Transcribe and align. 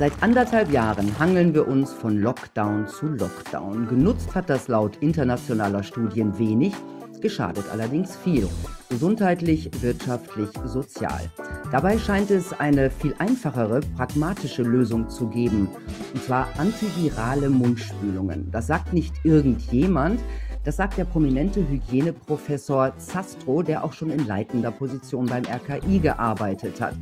Seit 0.00 0.22
anderthalb 0.22 0.72
Jahren 0.72 1.18
hangeln 1.18 1.52
wir 1.52 1.68
uns 1.68 1.92
von 1.92 2.16
Lockdown 2.22 2.88
zu 2.88 3.06
Lockdown. 3.06 3.86
Genutzt 3.86 4.34
hat 4.34 4.48
das 4.48 4.66
laut 4.66 4.96
internationaler 5.02 5.82
Studien 5.82 6.38
wenig, 6.38 6.72
geschadet 7.20 7.66
allerdings 7.70 8.16
viel. 8.16 8.48
Gesundheitlich, 8.88 9.68
wirtschaftlich, 9.82 10.48
sozial. 10.64 11.30
Dabei 11.70 11.98
scheint 11.98 12.30
es 12.30 12.58
eine 12.58 12.90
viel 12.90 13.14
einfachere, 13.18 13.80
pragmatische 13.94 14.62
Lösung 14.62 15.10
zu 15.10 15.28
geben. 15.28 15.68
Und 16.14 16.24
zwar 16.24 16.48
antivirale 16.56 17.50
Mundspülungen. 17.50 18.50
Das 18.50 18.68
sagt 18.68 18.94
nicht 18.94 19.12
irgendjemand, 19.22 20.18
das 20.64 20.76
sagt 20.76 20.98
der 20.98 21.04
prominente 21.04 21.66
Hygieneprofessor 21.66 22.92
Zastro, 22.98 23.62
der 23.62 23.82
auch 23.84 23.92
schon 23.92 24.10
in 24.10 24.26
leitender 24.26 24.70
Position 24.70 25.26
beim 25.26 25.44
RKI 25.44 25.98
gearbeitet 26.00 26.80
hat. 26.80 26.94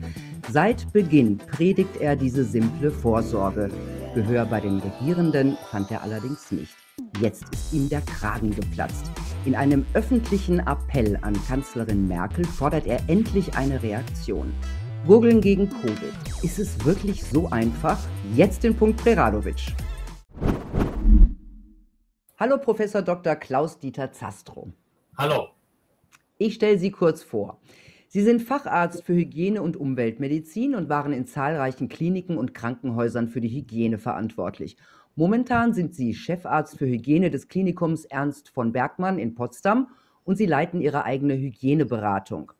Seit 0.50 0.92
Beginn 0.92 1.38
predigt 1.38 1.96
er 2.00 2.16
diese 2.16 2.44
simple 2.44 2.90
Vorsorge. 2.90 3.70
Gehör 4.14 4.46
bei 4.46 4.60
den 4.60 4.78
Regierenden 4.78 5.56
fand 5.70 5.90
er 5.90 6.02
allerdings 6.02 6.50
nicht. 6.52 6.74
Jetzt 7.20 7.44
ist 7.52 7.72
ihm 7.72 7.88
der 7.88 8.00
Kragen 8.02 8.54
geplatzt. 8.54 9.10
In 9.44 9.54
einem 9.54 9.84
öffentlichen 9.94 10.60
Appell 10.60 11.18
an 11.22 11.34
Kanzlerin 11.46 12.08
Merkel 12.08 12.44
fordert 12.44 12.86
er 12.86 13.00
endlich 13.08 13.56
eine 13.56 13.82
Reaktion. 13.82 14.52
Gurgeln 15.06 15.40
gegen 15.40 15.68
Covid. 15.68 16.12
Ist 16.42 16.58
es 16.58 16.84
wirklich 16.84 17.24
so 17.24 17.48
einfach? 17.50 17.98
Jetzt 18.34 18.62
den 18.64 18.74
Punkt 18.74 19.02
Preradovic. 19.02 19.74
Hallo 22.40 22.56
Professor 22.56 23.02
Dr. 23.02 23.34
Klaus-Dieter 23.34 24.12
Zastro. 24.12 24.68
Hallo. 25.16 25.48
Ich 26.36 26.54
stelle 26.54 26.78
Sie 26.78 26.92
kurz 26.92 27.24
vor. 27.24 27.58
Sie 28.06 28.22
sind 28.22 28.42
Facharzt 28.42 29.02
für 29.02 29.12
Hygiene 29.12 29.60
und 29.60 29.76
Umweltmedizin 29.76 30.76
und 30.76 30.88
waren 30.88 31.12
in 31.12 31.26
zahlreichen 31.26 31.88
Kliniken 31.88 32.38
und 32.38 32.54
Krankenhäusern 32.54 33.26
für 33.26 33.40
die 33.40 33.48
Hygiene 33.48 33.98
verantwortlich. 33.98 34.76
Momentan 35.16 35.74
sind 35.74 35.96
Sie 35.96 36.14
Chefarzt 36.14 36.78
für 36.78 36.86
Hygiene 36.86 37.30
des 37.30 37.48
Klinikums 37.48 38.04
Ernst 38.04 38.50
von 38.50 38.70
Bergmann 38.70 39.18
in 39.18 39.34
Potsdam 39.34 39.88
und 40.22 40.36
Sie 40.36 40.46
leiten 40.46 40.80
Ihre 40.80 41.04
eigene 41.04 41.34
Hygieneberatung. 41.34 42.52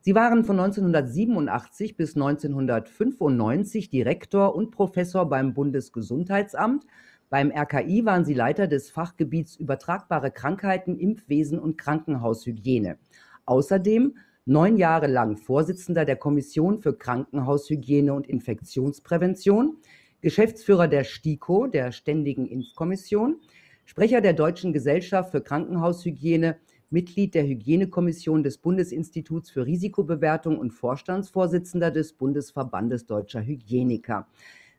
Sie 0.00 0.14
waren 0.14 0.44
von 0.44 0.58
1987 0.58 1.96
bis 1.98 2.16
1995 2.16 3.90
Direktor 3.90 4.54
und 4.54 4.70
Professor 4.70 5.28
beim 5.28 5.52
Bundesgesundheitsamt, 5.52 6.86
beim 7.28 7.50
RKI 7.50 8.04
waren 8.04 8.24
sie 8.24 8.34
Leiter 8.34 8.68
des 8.68 8.90
Fachgebiets 8.90 9.56
Übertragbare 9.56 10.30
Krankheiten, 10.30 10.96
Impfwesen 10.96 11.58
und 11.58 11.76
Krankenhaushygiene. 11.76 12.98
Außerdem 13.46 14.16
neun 14.44 14.76
Jahre 14.76 15.08
lang 15.08 15.36
Vorsitzender 15.36 16.04
der 16.04 16.16
Kommission 16.16 16.80
für 16.80 16.96
Krankenhaushygiene 16.96 18.14
und 18.14 18.28
Infektionsprävention, 18.28 19.76
Geschäftsführer 20.20 20.86
der 20.86 21.04
STIKO, 21.04 21.66
der 21.66 21.90
Ständigen 21.90 22.46
Impfkommission, 22.46 23.40
Sprecher 23.84 24.20
der 24.20 24.32
Deutschen 24.32 24.72
Gesellschaft 24.72 25.32
für 25.32 25.40
Krankenhaushygiene, 25.40 26.56
Mitglied 26.90 27.34
der 27.34 27.44
Hygienekommission 27.46 28.44
des 28.44 28.58
Bundesinstituts 28.58 29.50
für 29.50 29.66
Risikobewertung 29.66 30.58
und 30.58 30.70
Vorstandsvorsitzender 30.70 31.90
des 31.90 32.12
Bundesverbandes 32.12 33.06
deutscher 33.06 33.44
Hygieniker. 33.44 34.28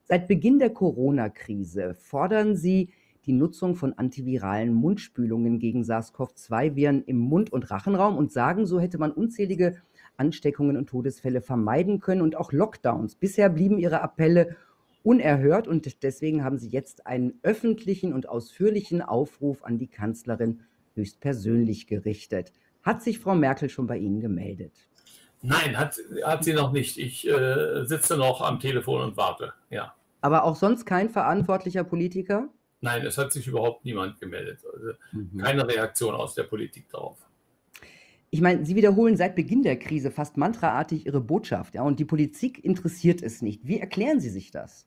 Seit 0.09 0.29
Beginn 0.29 0.57
der 0.57 0.69
Corona-Krise 0.69 1.93
fordern 1.93 2.55
sie 2.55 2.91
die 3.25 3.33
Nutzung 3.33 3.75
von 3.75 3.91
antiviralen 3.91 4.73
Mundspülungen 4.73 5.59
gegen 5.59 5.83
SARS-CoV-2-Viren 5.83 7.03
im 7.03 7.17
Mund- 7.17 7.51
und 7.51 7.69
Rachenraum 7.69 8.15
und 8.15 8.31
sagen, 8.31 8.65
so 8.65 8.79
hätte 8.79 8.99
man 8.99 9.11
unzählige 9.11 9.81
Ansteckungen 10.15 10.77
und 10.77 10.87
Todesfälle 10.87 11.41
vermeiden 11.41 11.99
können 11.99 12.21
und 12.21 12.37
auch 12.37 12.53
Lockdowns. 12.53 13.15
Bisher 13.15 13.49
blieben 13.49 13.77
ihre 13.77 14.01
Appelle 14.01 14.55
unerhört 15.03 15.67
und 15.67 16.01
deswegen 16.03 16.41
haben 16.41 16.57
sie 16.57 16.69
jetzt 16.69 17.05
einen 17.05 17.33
öffentlichen 17.43 18.13
und 18.13 18.29
ausführlichen 18.29 19.01
Aufruf 19.01 19.65
an 19.65 19.77
die 19.77 19.87
Kanzlerin 19.87 20.61
höchstpersönlich 20.95 21.85
gerichtet. 21.85 22.53
Hat 22.81 23.03
sich 23.03 23.19
Frau 23.19 23.35
Merkel 23.35 23.69
schon 23.69 23.87
bei 23.87 23.97
Ihnen 23.97 24.21
gemeldet? 24.21 24.86
Nein, 25.47 25.77
hat, 25.77 25.97
hat 26.23 26.43
sie 26.43 26.53
noch 26.53 26.73
nicht. 26.73 26.97
Ich 26.97 27.25
äh, 27.25 27.85
sitze 27.85 28.17
noch 28.17 28.41
am 28.41 28.59
Telefon 28.59 29.01
und 29.01 29.15
warte, 29.15 29.53
ja. 29.69 29.95
Aber 30.19 30.43
auch 30.43 30.57
sonst 30.57 30.85
kein 30.85 31.09
verantwortlicher 31.09 31.85
Politiker? 31.85 32.49
Nein, 32.81 33.05
es 33.05 33.17
hat 33.17 33.31
sich 33.31 33.47
überhaupt 33.47 33.85
niemand 33.85 34.19
gemeldet. 34.19 34.59
Also 34.73 34.91
mhm. 35.13 35.37
keine 35.37 35.65
Reaktion 35.65 36.15
aus 36.15 36.35
der 36.35 36.43
Politik 36.43 36.89
darauf. 36.89 37.17
Ich 38.29 38.41
meine, 38.41 38.65
Sie 38.65 38.75
wiederholen 38.75 39.15
seit 39.15 39.35
Beginn 39.35 39.63
der 39.63 39.79
Krise 39.79 40.11
fast 40.11 40.35
mantraartig 40.35 41.05
Ihre 41.05 41.21
Botschaft, 41.21 41.75
ja, 41.75 41.83
und 41.83 41.97
die 41.97 42.05
Politik 42.05 42.65
interessiert 42.65 43.21
es 43.23 43.41
nicht. 43.41 43.65
Wie 43.65 43.79
erklären 43.79 44.19
Sie 44.19 44.29
sich 44.29 44.51
das? 44.51 44.85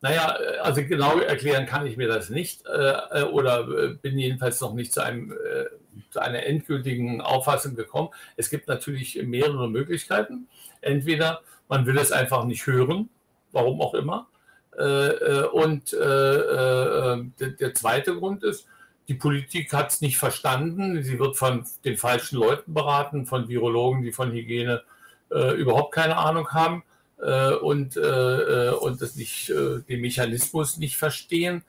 Naja, 0.00 0.36
äh, 0.38 0.58
also 0.58 0.82
genau 0.84 1.18
erklären 1.18 1.66
kann 1.66 1.86
ich 1.86 1.96
mir 1.96 2.08
das 2.08 2.30
nicht 2.30 2.64
äh, 2.66 3.20
äh 3.20 3.22
oder 3.24 3.68
äh, 3.68 3.88
bin 3.94 4.18
jedenfalls 4.18 4.60
noch 4.60 4.74
nicht 4.74 4.92
zu, 4.92 5.02
einem, 5.02 5.32
äh, 5.32 5.66
zu 6.10 6.20
einer 6.20 6.44
endgültigen 6.44 7.20
Auffassung 7.20 7.74
gekommen. 7.74 8.10
Es 8.36 8.50
gibt 8.50 8.68
natürlich 8.68 9.20
mehrere 9.24 9.68
Möglichkeiten. 9.68 10.48
Entweder 10.80 11.40
man 11.68 11.86
will 11.86 11.98
es 11.98 12.12
einfach 12.12 12.44
nicht 12.44 12.66
hören, 12.66 13.08
warum 13.52 13.80
auch 13.80 13.94
immer. 13.94 14.28
Äh, 14.76 15.42
und 15.52 15.92
der, 15.92 17.24
der 17.38 17.74
zweite 17.74 18.14
Grund 18.14 18.44
ist, 18.44 18.66
die 19.08 19.14
Politik 19.14 19.72
hat 19.72 19.90
es 19.90 20.00
nicht 20.00 20.18
verstanden. 20.18 21.02
Sie 21.02 21.18
wird 21.18 21.36
von 21.36 21.66
den 21.84 21.96
falschen 21.96 22.38
Leuten 22.38 22.74
beraten, 22.74 23.26
von 23.26 23.48
Virologen, 23.48 24.02
die 24.02 24.12
von 24.12 24.30
Hygiene 24.30 24.82
überhaupt 25.30 25.94
keine 25.94 26.16
Ahnung 26.16 26.50
haben 26.52 26.84
äh, 27.20 27.52
und, 27.54 27.96
äh, 27.96 28.00
äh, 28.00 28.70
und 28.70 29.02
das 29.02 29.16
nicht, 29.16 29.50
äh, 29.50 29.80
den 29.88 30.00
Mechanismus 30.00 30.76
nicht 30.76 30.96
verstehen. 30.96 31.62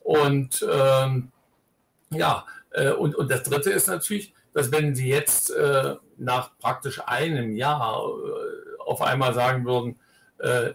Und 0.00 0.66
ähm, 0.70 1.30
ja, 2.10 2.46
äh, 2.70 2.90
und, 2.90 3.14
und 3.14 3.30
das 3.30 3.42
Dritte 3.42 3.70
ist 3.70 3.88
natürlich, 3.88 4.34
dass 4.52 4.72
wenn 4.72 4.94
Sie 4.94 5.08
jetzt 5.08 5.50
äh, 5.50 5.96
nach 6.16 6.56
praktisch 6.58 7.00
einem 7.06 7.54
Jahr 7.54 8.04
auf 8.78 9.00
einmal 9.00 9.34
sagen 9.34 9.64
würden, 9.64 9.98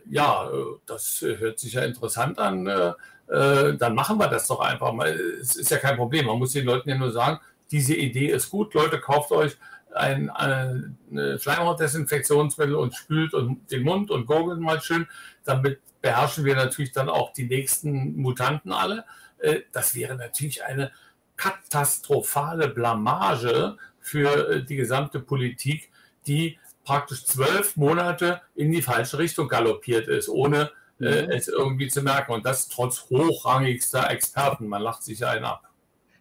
ja, 0.08 0.48
das 0.86 1.22
hört 1.22 1.58
sich 1.58 1.74
ja 1.74 1.82
interessant 1.82 2.38
an, 2.38 2.66
dann 2.66 3.96
machen 3.96 4.20
wir 4.20 4.28
das 4.28 4.46
doch 4.46 4.60
einfach 4.60 4.94
mal. 4.94 5.10
Es 5.42 5.56
ist 5.56 5.72
ja 5.72 5.78
kein 5.78 5.98
Problem. 5.98 6.28
Man 6.28 6.38
muss 6.38 6.54
den 6.54 6.66
Leuten 6.66 6.88
ja 6.88 6.96
nur 6.96 7.12
sagen, 7.12 7.40
diese 7.72 7.96
Idee 7.96 8.28
ist 8.28 8.52
gut, 8.52 8.76
Leute, 8.76 9.00
kauft 9.00 9.32
euch 9.32 9.58
ein, 9.96 10.30
ein 10.30 10.98
Schleimhautdesinfektionsmittel 11.40 12.76
und 12.76 12.96
spült 12.96 13.34
und 13.34 13.72
den 13.72 13.84
Mund 13.84 14.12
und 14.12 14.26
gurgelt 14.26 14.60
mal 14.60 14.82
schön. 14.82 15.08
Damit 15.44 15.80
beherrschen 16.02 16.46
wir 16.46 16.56
natürlich 16.56 16.92
dann 16.92 17.10
auch 17.10 17.34
die 17.34 17.46
nächsten 17.46 18.16
Mutanten 18.16 18.72
alle. 18.72 19.06
Äh, 19.40 19.62
das 19.72 19.96
wäre 19.96 20.16
natürlich 20.16 20.64
eine 20.64 20.92
katastrophale 21.38 22.68
Blamage 22.68 23.78
für 24.00 24.50
äh, 24.50 24.64
die 24.64 24.76
gesamte 24.76 25.20
Politik, 25.20 25.90
die 26.28 26.60
praktisch 26.84 27.26
zwölf 27.26 27.76
Monate 27.76 28.42
in 28.54 28.72
die 28.72 28.82
falsche 28.82 29.18
Richtung 29.18 29.48
galoppiert 29.48 30.08
ist, 30.08 30.30
ohne 30.30 30.72
äh, 31.00 31.24
mhm. 31.24 31.32
es 31.32 31.48
irgendwie 31.48 31.88
zu 31.88 32.02
merken. 32.02 32.34
Und 32.34 32.46
das 32.46 32.68
trotz 32.68 33.10
hochrangigster 33.10 34.10
Experten. 34.10 34.68
Man 34.68 34.82
lacht 34.82 35.04
sich 35.04 35.26
einen 35.26 35.46
ab. 35.46 35.64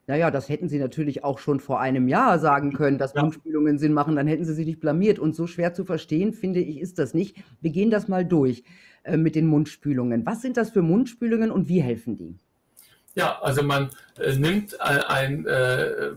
Naja, 0.06 0.30
das 0.30 0.48
hätten 0.48 0.68
Sie 0.68 0.78
natürlich 0.78 1.24
auch 1.24 1.38
schon 1.38 1.60
vor 1.60 1.80
einem 1.80 2.08
Jahr 2.08 2.38
sagen 2.38 2.72
können, 2.72 2.98
dass 2.98 3.14
ja. 3.14 3.22
Mundspülungen 3.22 3.78
Sinn 3.78 3.92
machen, 3.92 4.16
dann 4.16 4.26
hätten 4.26 4.44
Sie 4.44 4.54
sich 4.54 4.66
nicht 4.66 4.80
blamiert. 4.80 5.18
Und 5.18 5.34
so 5.34 5.46
schwer 5.46 5.72
zu 5.72 5.84
verstehen, 5.84 6.32
finde 6.32 6.60
ich, 6.60 6.78
ist 6.78 6.98
das 6.98 7.14
nicht. 7.14 7.36
Wir 7.60 7.70
gehen 7.70 7.90
das 7.90 8.08
mal 8.08 8.24
durch 8.24 8.64
äh, 9.04 9.16
mit 9.16 9.34
den 9.34 9.46
Mundspülungen. 9.46 10.26
Was 10.26 10.42
sind 10.42 10.56
das 10.56 10.70
für 10.70 10.82
Mundspülungen 10.82 11.50
und 11.50 11.68
wie 11.68 11.80
helfen 11.80 12.16
die? 12.16 12.36
Ja, 13.14 13.38
also 13.40 13.62
man 13.62 13.90
äh, 14.18 14.36
nimmt 14.36 14.80
ein, 14.80 15.00
ein 15.00 15.46
äh, 15.46 16.12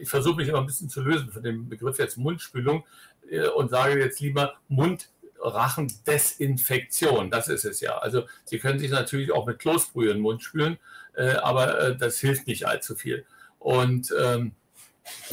ich 0.00 0.08
versuche 0.08 0.36
mich 0.36 0.48
immer 0.48 0.60
ein 0.60 0.66
bisschen 0.66 0.88
zu 0.88 1.02
lösen 1.02 1.30
von 1.30 1.42
dem 1.42 1.68
Begriff 1.68 1.98
jetzt 1.98 2.16
Mundspülung 2.16 2.84
äh, 3.30 3.48
und 3.48 3.70
sage 3.70 3.98
jetzt 4.00 4.20
lieber 4.20 4.54
Mund. 4.68 5.10
Rachendesinfektion, 5.40 7.30
das 7.30 7.46
ist 7.46 7.64
es 7.64 7.80
ja. 7.80 7.98
Also 7.98 8.24
Sie 8.44 8.58
können 8.58 8.80
sich 8.80 8.90
natürlich 8.90 9.30
auch 9.32 9.46
mit 9.46 9.60
Kloßbrühe 9.60 10.10
in 10.10 10.16
den 10.16 10.22
Mund 10.22 10.42
spülen, 10.42 10.78
äh, 11.07 11.07
aber 11.22 11.80
äh, 11.80 11.96
das 11.96 12.18
hilft 12.18 12.46
nicht 12.46 12.66
allzu 12.66 12.94
viel. 12.94 13.26
Und 13.58 14.14
ähm, 14.18 14.52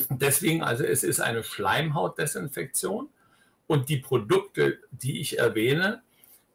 deswegen, 0.10 0.64
also 0.64 0.84
es 0.84 1.04
ist 1.04 1.20
eine 1.20 1.44
Schleimhautdesinfektion 1.44 3.10
und 3.68 3.90
die 3.90 3.98
Produkte, 3.98 4.80
die 4.92 5.20
ich 5.20 5.40
erwähne, 5.40 6.02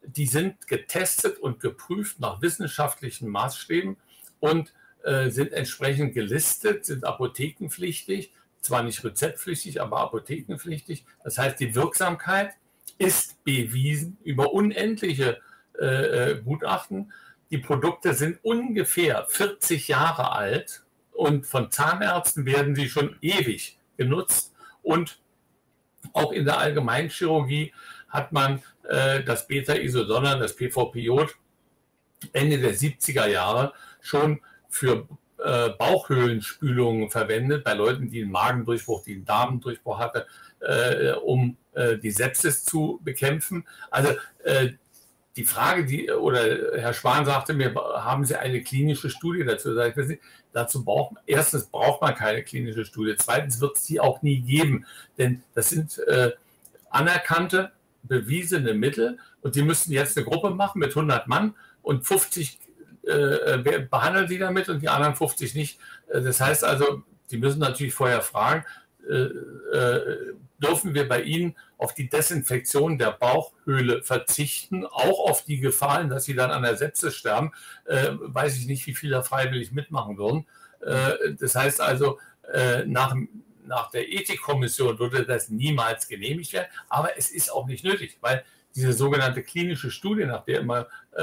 die 0.03 0.27
sind 0.27 0.67
getestet 0.67 1.39
und 1.39 1.61
geprüft 1.61 2.21
nach 2.21 2.41
wissenschaftlichen 2.43 3.29
Maßstäben 3.29 3.97
und 4.41 4.73
äh, 5.03 5.31
sind 5.31 5.53
entsprechend 5.53 6.15
gelistet, 6.15 6.87
sind 6.87 7.05
apothekenpflichtig, 7.05 8.33
zwar 8.61 8.83
nicht 8.83 9.05
rezeptpflichtig, 9.05 9.81
aber 9.81 10.01
apothekenpflichtig. 10.01 11.05
Das 11.25 11.39
heißt, 11.39 11.61
die 11.61 11.75
Wirksamkeit 11.75 12.53
ist 12.99 13.43
bewiesen 13.45 14.19
über 14.25 14.53
unendliche 14.53 15.39
äh, 15.79 16.33
äh 16.33 16.43
Gutachten 16.43 17.13
die 17.51 17.59
Produkte 17.59 18.15
sind 18.15 18.39
ungefähr 18.43 19.27
40 19.29 19.89
Jahre 19.89 20.33
alt 20.33 20.85
und 21.13 21.47
von 21.47 21.71
Zahnärzten 21.71 22.47
werden 22.47 22.75
sie 22.75 22.89
schon 22.89 23.17
ewig 23.21 23.79
genutzt. 23.97 24.55
Und 24.83 25.21
auch 26.13 26.33
in 26.33 26.45
der 26.45 26.59
Allgemeinchirurgie 26.59 27.73
hat 28.09 28.33
man 28.33 28.63
äh, 28.89 29.23
das 29.23 29.47
Beta-Isodonnern, 29.47 30.41
das 30.41 30.57
PVP-Jod, 30.57 31.35
Ende 32.33 32.59
der 32.59 32.75
70er 32.75 33.27
Jahre 33.27 33.73
schon 34.01 34.41
für 34.69 35.09
äh, 35.39 35.71
Bauchhöhlenspülungen 35.71 37.11
verwendet, 37.11 37.65
bei 37.65 37.75
Leuten, 37.75 38.11
die 38.11 38.23
einen 38.23 38.31
Magendurchbruch, 38.31 39.03
die 39.05 39.15
einen 39.15 39.25
Darmdurchbruch 39.25 39.99
hatten, 39.99 40.23
äh, 40.61 41.13
um 41.13 41.57
äh, 41.73 41.97
die 41.97 42.11
Sepsis 42.11 42.65
zu 42.65 43.01
bekämpfen. 43.03 43.67
Also 43.91 44.15
äh, 44.45 44.73
die 45.37 45.45
Frage, 45.45 45.85
die, 45.85 46.11
oder 46.11 46.81
Herr 46.81 46.93
Spahn 46.93 47.25
sagte 47.25 47.55
mir, 47.55 47.75
haben 47.75 48.25
Sie 48.25 48.37
eine 48.37 48.63
klinische 48.63 49.11
Studie 49.11 49.45
dazu? 49.45 49.75
dazu 50.53 50.85
braucht 50.85 51.15
erstens 51.27 51.67
braucht 51.67 52.03
man 52.03 52.15
keine 52.15 52.43
klinische 52.43 52.85
Studie, 52.85 53.15
zweitens 53.17 53.61
wird 53.61 53.77
es 53.77 53.85
die 53.85 54.01
auch 54.01 54.23
nie 54.23 54.41
geben, 54.41 54.85
denn 55.17 55.43
das 55.55 55.71
sind 55.71 55.99
äh, 56.09 56.33
anerkannte, 56.91 57.71
bewiesene 58.03 58.75
Mittel 58.75 59.19
und 59.43 59.55
die 59.55 59.63
müssten 59.63 59.93
jetzt 59.93 60.17
eine 60.17 60.27
Gruppe 60.27 60.51
machen 60.51 60.81
mit 60.81 60.91
100 60.91 61.29
Mann 61.29 61.55
und 61.83 62.05
50 62.05 62.59
äh, 63.07 63.59
behandeln 63.91 64.29
die 64.29 64.39
damit 64.39 64.69
und 64.69 64.83
die 64.83 64.89
anderen 64.89 65.15
50 65.15 65.55
nicht. 65.55 65.79
Äh, 66.09 66.23
das 66.23 66.41
heißt 66.41 66.65
also, 66.65 67.03
die 67.31 67.39
müssen 67.39 67.61
natürlich 67.61 67.95
vorher 67.95 68.23
fragen, 68.23 68.65
äh, 69.09 69.15
äh, 69.15 70.35
dürfen 70.59 70.95
wir 70.95 71.09
bei 71.09 71.23
Ihnen 71.23 71.57
auf 71.81 71.95
die 71.95 72.11
Desinfektion 72.11 72.99
der 72.99 73.13
Bauchhöhle 73.13 74.03
verzichten, 74.03 74.85
auch 74.85 75.31
auf 75.31 75.45
die 75.45 75.61
Gefahren, 75.61 76.11
dass 76.11 76.25
Sie 76.25 76.35
dann 76.35 76.51
an 76.51 76.63
der 76.63 76.77
Sepsis 76.77 77.17
sterben, 77.17 77.53
äh, 77.87 78.11
weiß 78.13 78.59
ich 78.59 78.67
nicht, 78.67 78.87
wie 78.87 78.95
viele 78.95 79.23
freiwillig 79.23 79.73
mitmachen 79.73 80.19
würden. 80.19 80.47
Äh, 80.83 81.35
das 81.39 81.55
heißt 81.55 81.81
also, 81.81 82.19
äh, 82.53 82.85
nach, 82.85 83.15
nach 83.67 83.91
der 83.91 84.13
Ethikkommission 84.13 84.99
würde 84.99 85.25
das 85.25 85.49
niemals 85.49 86.07
genehmigt 86.07 86.53
werden, 86.53 86.69
aber 86.91 87.17
es 87.17 87.31
ist 87.31 87.51
auch 87.51 87.67
nicht 87.67 87.83
nötig, 87.83 88.19
weil 88.21 88.45
diese 88.75 88.93
sogenannte 88.93 89.43
klinische 89.43 89.91
Studie, 89.91 90.27
nach 90.27 90.45
der 90.45 90.61
immer 90.61 90.87
äh, 91.17 91.23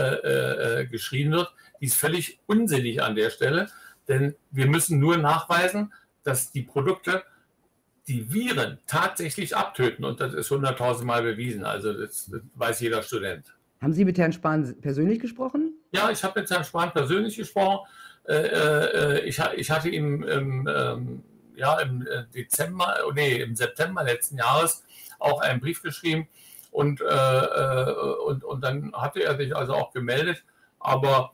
äh, 0.81 0.85
geschrien 0.87 1.31
wird, 1.31 1.53
die 1.79 1.85
ist 1.85 1.95
völlig 1.95 2.39
unsinnig 2.47 3.03
an 3.03 3.15
der 3.15 3.29
Stelle, 3.29 3.69
denn 4.07 4.35
wir 4.49 4.65
müssen 4.65 4.99
nur 4.99 5.17
nachweisen, 5.17 5.93
dass 6.23 6.51
die 6.51 6.63
Produkte 6.63 7.23
die 8.07 8.33
Viren 8.33 8.79
tatsächlich 8.87 9.55
abtöten. 9.55 10.05
Und 10.05 10.19
das 10.21 10.33
ist 10.33 10.49
hunderttausendmal 10.49 11.23
bewiesen. 11.23 11.65
Also 11.65 11.93
das, 11.93 12.29
das, 12.31 12.41
weiß 12.55 12.79
jeder 12.79 13.03
Student. 13.03 13.53
Haben 13.81 13.93
Sie 13.93 14.05
mit 14.05 14.17
Herrn 14.17 14.33
Spahn 14.33 14.79
persönlich 14.81 15.19
gesprochen? 15.19 15.73
Ja, 15.91 16.09
ich 16.09 16.23
habe 16.23 16.39
mit 16.39 16.49
Herrn 16.49 16.63
Spahn 16.63 16.91
persönlich 16.91 17.35
gesprochen. 17.35 17.85
Äh, 18.27 18.33
äh, 18.33 19.19
ich, 19.25 19.39
ich, 19.55 19.69
hatte 19.69 19.89
ihm 19.89 20.23
im, 20.23 20.67
ähm, 20.67 21.23
ja, 21.55 21.79
im 21.79 22.01
äh, 22.07 22.25
Dezember, 22.33 22.95
oh 23.07 23.11
nee, 23.11 23.41
im 23.41 23.55
September 23.55 24.03
letzten 24.03 24.37
Jahres 24.37 24.83
auch 25.19 25.41
einen 25.41 25.59
Brief 25.59 25.81
geschrieben. 25.81 26.27
Und, 26.71 27.01
äh, 27.01 27.91
und, 28.25 28.43
und 28.43 28.63
dann 28.63 28.93
hatte 28.93 29.23
er 29.23 29.37
sich 29.37 29.55
also 29.55 29.73
auch 29.73 29.91
gemeldet. 29.91 30.43
Aber 30.79 31.33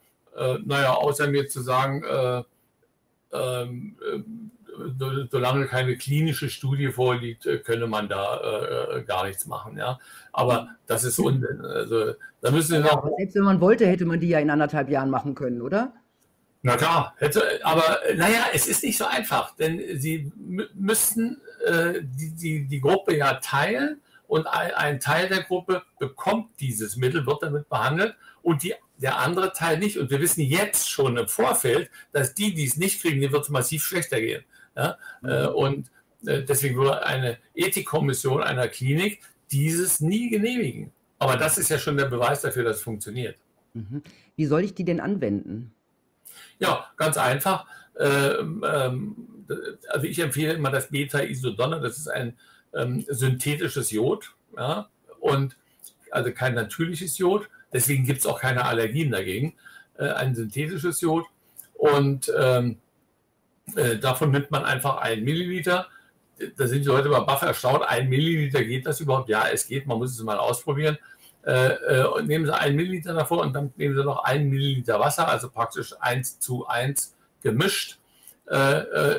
naja, 0.66 0.96
außer 0.96 1.28
mir 1.28 1.48
zu 1.48 1.62
sagen, 1.62 2.04
ähm, 3.32 3.96
solange 5.30 5.68
keine 5.68 5.98
klinische 5.98 6.50
Studie 6.50 6.92
vorliegt, 6.92 7.46
äh, 7.46 7.60
könne 7.60 7.88
man 7.88 8.10
da 8.10 8.38
äh, 8.38 8.98
äh, 9.00 9.04
gar 9.04 9.26
nichts 9.26 9.46
machen. 9.46 9.78
Ja? 9.78 10.00
Aber 10.32 10.70
das 10.88 11.04
ist 11.04 11.20
Unsinn. 11.20 11.62
Also, 11.62 12.14
da 12.42 12.52
müssen 12.52 12.74
wir 12.74 12.92
noch. 12.92 13.10
Selbst 13.18 13.36
wenn 13.36 13.44
man 13.44 13.62
wollte, 13.62 13.86
hätte 13.88 14.06
man 14.06 14.20
die 14.20 14.30
ja 14.30 14.40
in 14.40 14.50
anderthalb 14.50 14.90
Jahren 14.90 15.10
machen 15.10 15.36
können, 15.36 15.62
oder? 15.62 15.94
Na 16.66 16.78
klar, 16.78 17.14
hätte, 17.18 17.60
aber 17.64 18.00
naja, 18.16 18.46
es 18.54 18.68
ist 18.68 18.84
nicht 18.84 18.98
so 18.98 19.06
einfach, 19.06 19.54
denn 19.58 19.82
sie 20.00 20.32
müssten 20.74 21.42
äh, 21.66 22.02
die, 22.02 22.32
die, 22.32 22.68
die 22.68 22.80
Gruppe 22.80 23.18
ja 23.18 23.34
teilen 23.34 24.02
und 24.28 24.48
ein, 24.48 24.74
ein, 24.74 25.00
Teil 25.02 25.28
der 25.28 25.44
Gruppe 25.44 25.84
bekommt 26.00 26.62
dieses 26.62 26.96
Mittel, 26.96 27.26
wird 27.26 27.44
damit 27.44 27.68
behandelt 27.68 28.16
und 28.44 28.64
die, 28.64 28.74
der 28.98 29.20
andere 29.20 29.52
Teil 29.52 29.78
nicht. 29.78 29.98
Und 29.98 30.10
wir 30.10 30.22
wissen 30.22 30.42
jetzt 30.42 30.90
schon 30.90 31.18
im 31.18 31.28
Vorfeld, 31.28 31.92
dass 32.14 32.34
die, 32.34 32.54
die 32.54 32.64
es 32.64 32.78
nicht 32.78 33.02
kriegen, 33.02 33.20
denen 33.20 33.34
wird 33.34 33.44
es 33.44 33.50
massiv 33.50 33.84
schlechter 33.84 34.22
gehen. 34.22 34.46
Ja? 34.76 34.98
Mhm. 35.22 35.48
Und 35.56 35.92
äh, 36.26 36.44
deswegen 36.44 36.76
würde 36.76 37.06
eine 37.06 37.38
Ethikkommission 37.54 38.42
einer 38.42 38.68
Klinik 38.68 39.22
dieses 39.52 40.00
nie 40.00 40.30
genehmigen. 40.30 40.92
Aber 41.20 41.38
das 41.38 41.58
ist 41.58 41.70
ja 41.70 41.78
schon 41.78 41.98
der 41.98 42.06
Beweis 42.06 42.42
dafür, 42.42 42.64
dass 42.64 42.78
es 42.78 42.84
funktioniert. 42.84 43.38
Mhm. 43.74 44.04
Wie 44.36 44.46
soll 44.46 44.64
ich 44.64 44.74
die 44.74 44.86
denn 44.86 45.00
anwenden? 45.00 45.74
Ja, 46.60 46.88
ganz 46.98 47.18
einfach. 47.18 47.66
Ähm, 48.00 48.64
ähm, 48.68 49.16
also 49.90 50.06
ich 50.08 50.20
empfehle 50.20 50.54
immer 50.54 50.72
das 50.72 50.90
Beta-Isodonner, 50.90 51.80
das 51.80 51.98
ist 51.98 52.08
ein 52.08 52.34
ähm, 52.74 53.06
synthetisches 53.08 53.92
Jod 53.92 54.34
ja? 54.58 54.90
und 55.20 55.56
also 56.12 56.32
kein 56.32 56.56
natürliches 56.56 57.18
Jod. 57.18 57.50
Deswegen 57.72 58.06
gibt 58.06 58.20
es 58.20 58.26
auch 58.26 58.40
keine 58.40 58.66
Allergien 58.66 59.12
dagegen. 59.12 59.56
Äh, 59.98 60.10
ein 60.10 60.36
synthetisches 60.36 61.02
Jod. 61.02 61.26
Und 61.74 62.32
äh, 63.76 63.98
davon 63.98 64.32
nimmt 64.32 64.52
man 64.52 64.66
einfach 64.66 64.98
einen 64.98 65.24
Milliliter. 65.24 65.88
Da 66.58 66.68
sind 66.68 66.82
die 66.82 66.88
Leute 66.88 67.10
bei 67.10 67.20
baff 67.22 67.42
erstaunt. 67.42 67.84
Ein 67.88 68.10
Milliliter 68.10 68.64
geht 68.64 68.86
das 68.86 69.00
überhaupt? 69.00 69.30
Ja, 69.30 69.48
es 69.48 69.68
geht. 69.68 69.88
Man 69.88 69.98
muss 69.98 70.12
es 70.12 70.24
mal 70.24 70.38
ausprobieren. 70.38 70.98
Äh, 71.46 71.74
äh, 71.74 72.06
und 72.06 72.28
nehmen 72.28 72.46
Sie 72.46 72.54
einen 72.54 72.76
Milliliter 72.76 73.14
davor 73.14 73.42
und 73.42 73.54
dann 73.54 73.74
nehmen 73.76 73.96
Sie 73.96 74.04
noch 74.04 74.24
einen 74.24 74.50
Milliliter 74.50 75.00
Wasser, 75.00 75.28
also 75.28 75.50
praktisch 75.50 75.94
eins 76.00 76.40
zu 76.40 76.68
eins 76.68 77.16
gemischt. 77.42 78.00
Äh, 78.50 78.80
äh, 78.80 79.16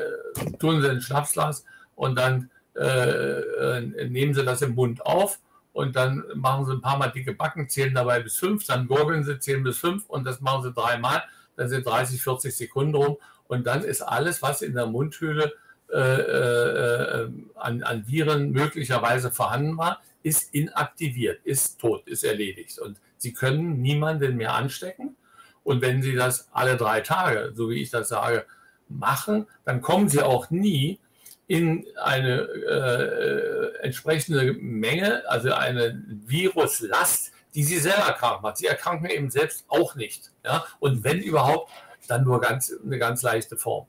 tun 0.59 0.81
Sie 0.81 0.89
in 0.89 0.97
ein 0.97 1.01
Schnapsglas 1.03 1.65
und 1.95 2.17
dann 2.17 2.51
nehmen 2.77 4.35
Sie 4.35 4.45
das 4.45 4.61
im 4.63 4.75
Mund 4.75 5.07
auf 5.07 5.39
und 5.73 5.95
dann 5.95 6.25
machen 6.35 6.67
Sie 6.67 6.73
ein 6.73 6.81
paar 6.81 6.99
Mal 6.99 7.13
dicke 7.13 7.33
Backen, 7.33 7.69
zählen 7.69 7.95
dabei 7.95 8.19
bis 8.19 8.37
fünf, 8.37 8.67
dann 8.67 8.89
gurgeln 8.89 9.23
Sie, 9.23 9.39
zählen 9.39 9.63
bis 9.63 9.79
fünf 9.79 10.07
und 10.09 10.25
das 10.25 10.41
machen 10.41 10.65
Sie 10.65 10.73
dreimal. 10.73 11.23
Dann 11.57 11.69
sind 11.69 11.87
30, 11.87 12.21
40 12.21 12.57
Sekunden 12.57 12.97
rum 12.97 13.17
und 13.55 13.67
dann 13.67 13.85
ist 13.85 14.03
alles, 14.03 14.43
was 14.43 14.63
in 14.63 14.75
der 14.75 14.87
Mundhöhle 14.87 15.55
äh, 15.93 15.97
äh, 15.99 17.29
an, 17.55 17.83
an 17.85 18.09
Viren 18.09 18.51
möglicherweise 18.51 19.31
vorhanden 19.31 19.79
war, 19.79 20.03
ist 20.25 20.53
inaktiviert, 20.53 21.41
ist 21.45 21.81
tot, 21.81 22.09
ist 22.09 22.25
erledigt. 22.25 22.81
Und 22.81 22.99
Sie 23.17 23.33
können 23.33 23.81
niemanden 23.81 24.37
mehr 24.37 24.55
anstecken. 24.55 25.15
Und 25.63 25.83
wenn 25.83 26.03
Sie 26.03 26.17
das 26.17 26.49
alle 26.53 26.77
drei 26.77 27.01
Tage, 27.01 27.53
so 27.55 27.71
wie 27.71 27.81
ich 27.81 27.91
das 27.91 28.09
sage, 28.09 28.45
machen, 28.89 29.47
dann 29.65 29.81
kommen 29.83 30.09
Sie 30.09 30.21
auch 30.21 30.51
nie 30.51 30.99
in 31.47 31.87
eine 32.03 32.41
äh, 32.41 33.85
entsprechende 33.85 34.55
Menge, 34.55 35.23
also 35.29 35.53
eine 35.53 36.03
Viruslast, 36.27 37.33
die 37.55 37.63
Sie 37.63 37.79
selber 37.79 38.15
krank 38.19 38.43
macht. 38.43 38.57
Sie 38.57 38.67
erkranken 38.67 39.09
eben 39.11 39.31
selbst 39.31 39.65
auch 39.69 39.95
nicht. 39.95 40.33
Ja? 40.45 40.65
Und 40.81 41.05
wenn 41.05 41.21
überhaupt, 41.21 41.71
dann 42.07 42.25
nur 42.25 42.41
ganz, 42.41 42.73
eine 42.85 42.99
ganz 42.99 43.23
leichte 43.23 43.57
Form. 43.57 43.87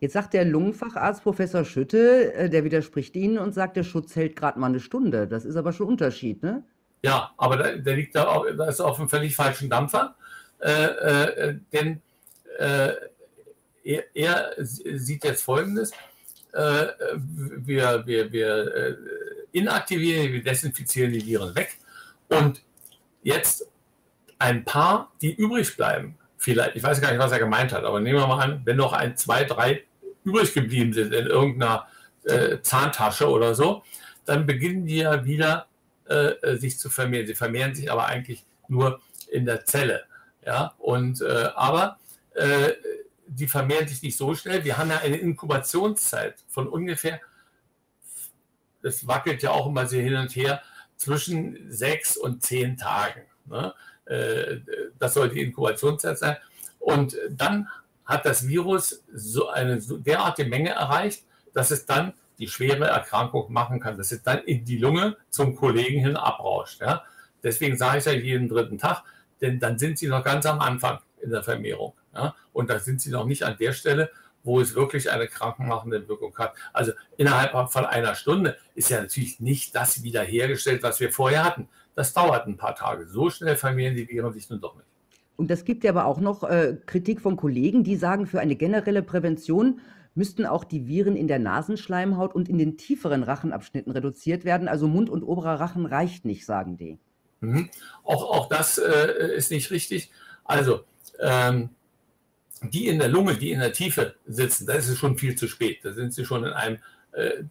Jetzt 0.00 0.12
sagt 0.12 0.32
der 0.32 0.44
Lungenfacharzt 0.44 1.22
Professor 1.22 1.64
Schütte, 1.64 2.32
äh, 2.34 2.48
der 2.48 2.64
widerspricht 2.64 3.16
Ihnen 3.16 3.38
und 3.38 3.52
sagt, 3.52 3.76
der 3.76 3.82
Schutz 3.82 4.14
hält 4.14 4.36
gerade 4.36 4.58
mal 4.58 4.68
eine 4.68 4.80
Stunde. 4.80 5.26
Das 5.26 5.44
ist 5.44 5.56
aber 5.56 5.72
schon 5.72 5.86
ein 5.86 5.92
Unterschied, 5.92 6.42
ne? 6.42 6.62
Ja, 7.02 7.32
aber 7.36 7.56
da, 7.56 7.72
der 7.76 7.96
liegt 7.96 8.14
da, 8.14 8.28
auch, 8.28 8.46
da 8.56 8.68
ist 8.68 8.80
auf 8.80 8.98
einem 8.98 9.08
völlig 9.08 9.34
falschen 9.34 9.68
Dampfer. 9.70 10.16
Äh, 10.60 10.70
äh, 10.70 11.58
denn 11.72 12.02
äh, 12.58 12.92
er, 13.84 14.04
er, 14.14 14.52
sieht 14.58 15.24
jetzt 15.24 15.42
Folgendes. 15.42 15.92
Äh, 16.52 16.86
wir, 17.16 18.06
wir, 18.06 18.32
wir 18.32 18.74
äh, 18.74 18.96
inaktivieren, 19.52 20.32
wir 20.32 20.42
desinfizieren 20.42 21.12
die 21.12 21.24
Viren 21.24 21.54
weg. 21.54 21.78
Und 22.28 22.62
jetzt 23.22 23.66
ein 24.38 24.64
paar, 24.64 25.12
die 25.20 25.34
übrig 25.34 25.76
bleiben, 25.76 26.18
vielleicht, 26.38 26.76
ich 26.76 26.82
weiß 26.82 27.00
gar 27.00 27.10
nicht, 27.10 27.20
was 27.20 27.32
er 27.32 27.38
gemeint 27.38 27.72
hat, 27.72 27.84
aber 27.84 28.00
nehmen 28.00 28.18
wir 28.18 28.26
mal 28.26 28.42
an, 28.42 28.62
wenn 28.64 28.76
noch 28.76 28.92
ein, 28.92 29.16
zwei, 29.16 29.44
drei 29.44 29.84
übrig 30.24 30.54
geblieben 30.54 30.92
sind 30.92 31.12
in 31.12 31.26
irgendeiner 31.26 31.86
äh, 32.24 32.60
Zahntasche 32.62 33.28
oder 33.28 33.54
so, 33.54 33.82
dann 34.24 34.46
beginnen 34.46 34.86
die 34.86 34.98
ja 34.98 35.24
wieder 35.24 35.66
äh, 36.08 36.30
äh, 36.42 36.56
sich 36.56 36.78
zu 36.78 36.90
vermehren. 36.90 37.26
Sie 37.26 37.34
vermehren 37.34 37.74
sich 37.74 37.90
aber 37.90 38.06
eigentlich 38.06 38.44
nur 38.68 39.00
in 39.30 39.46
der 39.46 39.64
Zelle. 39.64 40.04
Ja? 40.44 40.74
Und, 40.78 41.20
äh, 41.20 41.48
aber 41.54 41.98
äh, 42.34 42.72
die 43.26 43.48
vermehren 43.48 43.88
sich 43.88 44.02
nicht 44.02 44.16
so 44.16 44.34
schnell. 44.34 44.64
Wir 44.64 44.78
haben 44.78 44.90
ja 44.90 44.98
eine 44.98 45.16
Inkubationszeit 45.16 46.36
von 46.48 46.68
ungefähr, 46.68 47.20
das 48.82 49.06
wackelt 49.06 49.42
ja 49.42 49.50
auch 49.50 49.66
immer 49.66 49.86
sehr 49.86 50.02
hin 50.02 50.16
und 50.16 50.34
her, 50.36 50.62
zwischen 50.96 51.70
sechs 51.70 52.16
und 52.16 52.42
zehn 52.42 52.76
Tagen. 52.76 53.22
Ne? 53.46 53.74
Äh, 54.08 54.60
das 54.98 55.14
soll 55.14 55.28
die 55.28 55.42
Inkubationszeit 55.42 56.18
sein. 56.18 56.36
Und 56.78 57.16
dann 57.30 57.68
hat 58.04 58.24
das 58.24 58.48
Virus 58.48 59.02
so 59.12 59.48
eine 59.48 59.78
derartige 59.78 60.48
Menge 60.48 60.70
erreicht, 60.70 61.24
dass 61.52 61.70
es 61.70 61.86
dann 61.86 62.14
die 62.38 62.48
schwere 62.48 62.86
Erkrankung 62.86 63.52
machen 63.52 63.80
kann, 63.80 63.98
dass 63.98 64.12
es 64.12 64.22
dann 64.22 64.38
in 64.44 64.64
die 64.64 64.78
Lunge 64.78 65.16
zum 65.28 65.56
Kollegen 65.56 66.00
hin 66.00 66.16
abrauscht. 66.16 66.80
Ja? 66.80 67.04
Deswegen 67.42 67.76
sage 67.76 67.98
ich 67.98 68.04
ja 68.04 68.12
jeden 68.12 68.48
dritten 68.48 68.78
Tag, 68.78 69.02
denn 69.40 69.58
dann 69.60 69.78
sind 69.78 69.98
sie 69.98 70.08
noch 70.08 70.24
ganz 70.24 70.46
am 70.46 70.60
Anfang 70.60 71.00
in 71.20 71.30
der 71.30 71.42
Vermehrung. 71.42 71.94
Ja? 72.14 72.34
Und 72.52 72.70
da 72.70 72.78
sind 72.78 73.00
sie 73.00 73.10
noch 73.10 73.26
nicht 73.26 73.42
an 73.42 73.56
der 73.58 73.72
Stelle, 73.72 74.10
wo 74.44 74.60
es 74.60 74.74
wirklich 74.74 75.10
eine 75.10 75.26
krankenmachende 75.26 76.08
Wirkung 76.08 76.36
hat. 76.38 76.54
Also 76.72 76.92
innerhalb 77.16 77.70
von 77.70 77.84
einer 77.84 78.14
Stunde 78.14 78.56
ist 78.74 78.88
ja 78.88 79.00
natürlich 79.00 79.40
nicht 79.40 79.74
das 79.74 80.02
wiederhergestellt, 80.02 80.82
was 80.82 81.00
wir 81.00 81.12
vorher 81.12 81.44
hatten. 81.44 81.68
Das 81.98 82.12
dauert 82.12 82.46
ein 82.46 82.56
paar 82.56 82.76
Tage. 82.76 83.08
So 83.08 83.28
schnell 83.28 83.56
vermehren 83.56 83.96
die 83.96 84.08
Viren 84.08 84.32
sich 84.32 84.48
nun 84.48 84.60
doch 84.60 84.76
nicht. 84.76 84.86
Und 85.34 85.50
das 85.50 85.64
gibt 85.64 85.82
ja 85.82 85.90
aber 85.90 86.06
auch 86.06 86.20
noch 86.20 86.44
äh, 86.44 86.76
Kritik 86.86 87.20
von 87.20 87.36
Kollegen, 87.36 87.82
die 87.82 87.96
sagen, 87.96 88.28
für 88.28 88.38
eine 88.38 88.54
generelle 88.54 89.02
Prävention 89.02 89.80
müssten 90.14 90.46
auch 90.46 90.62
die 90.62 90.86
Viren 90.86 91.16
in 91.16 91.26
der 91.26 91.40
Nasenschleimhaut 91.40 92.36
und 92.36 92.48
in 92.48 92.56
den 92.56 92.76
tieferen 92.78 93.24
Rachenabschnitten 93.24 93.90
reduziert 93.90 94.44
werden. 94.44 94.68
Also 94.68 94.86
Mund 94.86 95.10
und 95.10 95.24
oberer 95.24 95.58
Rachen 95.58 95.86
reicht 95.86 96.24
nicht, 96.24 96.46
sagen 96.46 96.76
die. 96.76 96.98
Mhm. 97.40 97.68
Auch, 98.04 98.30
auch 98.30 98.48
das 98.48 98.78
äh, 98.78 99.34
ist 99.34 99.50
nicht 99.50 99.72
richtig. 99.72 100.12
Also 100.44 100.84
ähm, 101.18 101.70
die 102.62 102.86
in 102.86 103.00
der 103.00 103.08
Lunge, 103.08 103.34
die 103.34 103.50
in 103.50 103.58
der 103.58 103.72
Tiefe 103.72 104.14
sitzen, 104.24 104.68
da 104.68 104.74
ist 104.74 104.88
es 104.88 104.98
schon 104.98 105.18
viel 105.18 105.34
zu 105.34 105.48
spät. 105.48 105.80
Da 105.82 105.92
sind 105.92 106.14
sie 106.14 106.24
schon 106.24 106.44
in 106.44 106.52
einem, 106.52 106.78
äh, 107.10 107.42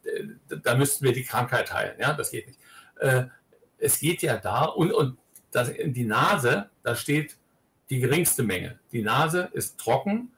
da 0.63 0.75
müssten 0.75 1.03
wir 1.03 1.11
die 1.11 1.25
Krankheit 1.25 1.73
heilen. 1.73 1.97
Ja, 1.99 2.13
das 2.13 2.31
geht 2.31 2.47
nicht. 2.47 2.59
Es 3.77 3.99
geht 3.99 4.21
ja 4.21 4.37
da 4.37 4.65
und, 4.65 4.91
und 4.91 5.17
das, 5.51 5.71
die 5.85 6.05
Nase, 6.05 6.69
da 6.83 6.95
steht 6.95 7.37
die 7.89 7.99
geringste 7.99 8.43
Menge. 8.43 8.79
Die 8.91 9.01
Nase 9.01 9.49
ist 9.53 9.79
trocken. 9.79 10.31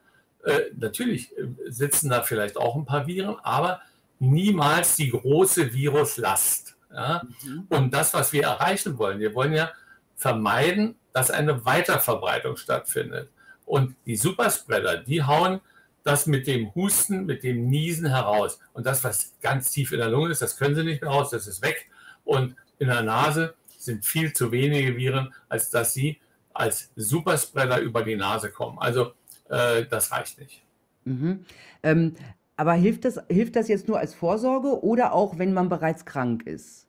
Äh, 0.44 0.70
natürlich 0.76 1.36
äh, 1.36 1.48
sitzen 1.68 2.10
da 2.10 2.22
vielleicht 2.22 2.56
auch 2.56 2.76
ein 2.76 2.86
paar 2.86 3.06
Viren, 3.06 3.36
aber 3.42 3.80
niemals 4.18 4.96
die 4.96 5.10
große 5.10 5.72
Viruslast. 5.72 6.76
Ja? 6.92 7.22
Mhm. 7.42 7.66
Und 7.68 7.94
das, 7.94 8.14
was 8.14 8.32
wir 8.32 8.44
erreichen 8.44 8.98
wollen, 8.98 9.18
wir 9.18 9.34
wollen 9.34 9.52
ja 9.52 9.70
vermeiden, 10.16 10.96
dass 11.12 11.30
eine 11.30 11.64
Weiterverbreitung 11.64 12.56
stattfindet. 12.56 13.30
Und 13.64 13.96
die 14.06 14.16
Superspreader, 14.16 14.98
die 14.98 15.22
hauen 15.22 15.60
das 16.02 16.26
mit 16.26 16.46
dem 16.46 16.74
Husten, 16.74 17.26
mit 17.26 17.42
dem 17.42 17.68
Niesen 17.68 18.08
heraus. 18.08 18.58
Und 18.72 18.86
das, 18.86 19.04
was 19.04 19.34
ganz 19.40 19.70
tief 19.70 19.92
in 19.92 19.98
der 19.98 20.08
Lunge 20.08 20.30
ist, 20.30 20.42
das 20.42 20.56
können 20.56 20.74
sie 20.74 20.84
nicht 20.84 21.02
mehr 21.02 21.10
raus, 21.10 21.30
das 21.30 21.46
ist 21.46 21.62
weg. 21.62 21.90
Und 22.24 22.56
in 22.80 22.88
der 22.88 23.02
Nase 23.02 23.54
sind 23.78 24.04
viel 24.04 24.32
zu 24.32 24.50
wenige 24.50 24.96
Viren, 24.96 25.32
als 25.48 25.70
dass 25.70 25.94
sie 25.94 26.18
als 26.52 26.90
Superspreader 26.96 27.80
über 27.80 28.02
die 28.02 28.16
Nase 28.16 28.50
kommen. 28.50 28.78
Also 28.78 29.12
äh, 29.48 29.84
das 29.88 30.10
reicht 30.10 30.38
nicht. 30.40 30.62
Mhm. 31.04 31.44
Ähm, 31.82 32.16
aber 32.56 32.74
hilft 32.74 33.04
das, 33.04 33.20
hilft 33.28 33.56
das 33.56 33.68
jetzt 33.68 33.88
nur 33.88 33.98
als 33.98 34.14
Vorsorge 34.14 34.82
oder 34.82 35.12
auch, 35.12 35.38
wenn 35.38 35.54
man 35.54 35.68
bereits 35.68 36.04
krank 36.04 36.46
ist? 36.46 36.86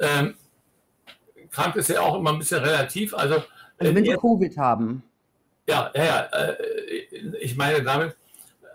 Ähm, 0.00 0.34
krank 1.50 1.76
ist 1.76 1.88
ja 1.88 2.00
auch 2.00 2.18
immer 2.18 2.32
ein 2.32 2.38
bisschen 2.38 2.62
relativ. 2.62 3.14
Also, 3.14 3.42
also 3.78 3.94
wenn 3.94 4.04
Sie 4.04 4.16
Covid 4.16 4.56
haben. 4.56 5.02
Ja, 5.68 5.90
ja, 5.94 6.04
ja. 6.04 6.20
Äh, 6.32 6.56
ich 7.40 7.56
meine 7.56 7.82
damit, 7.82 8.16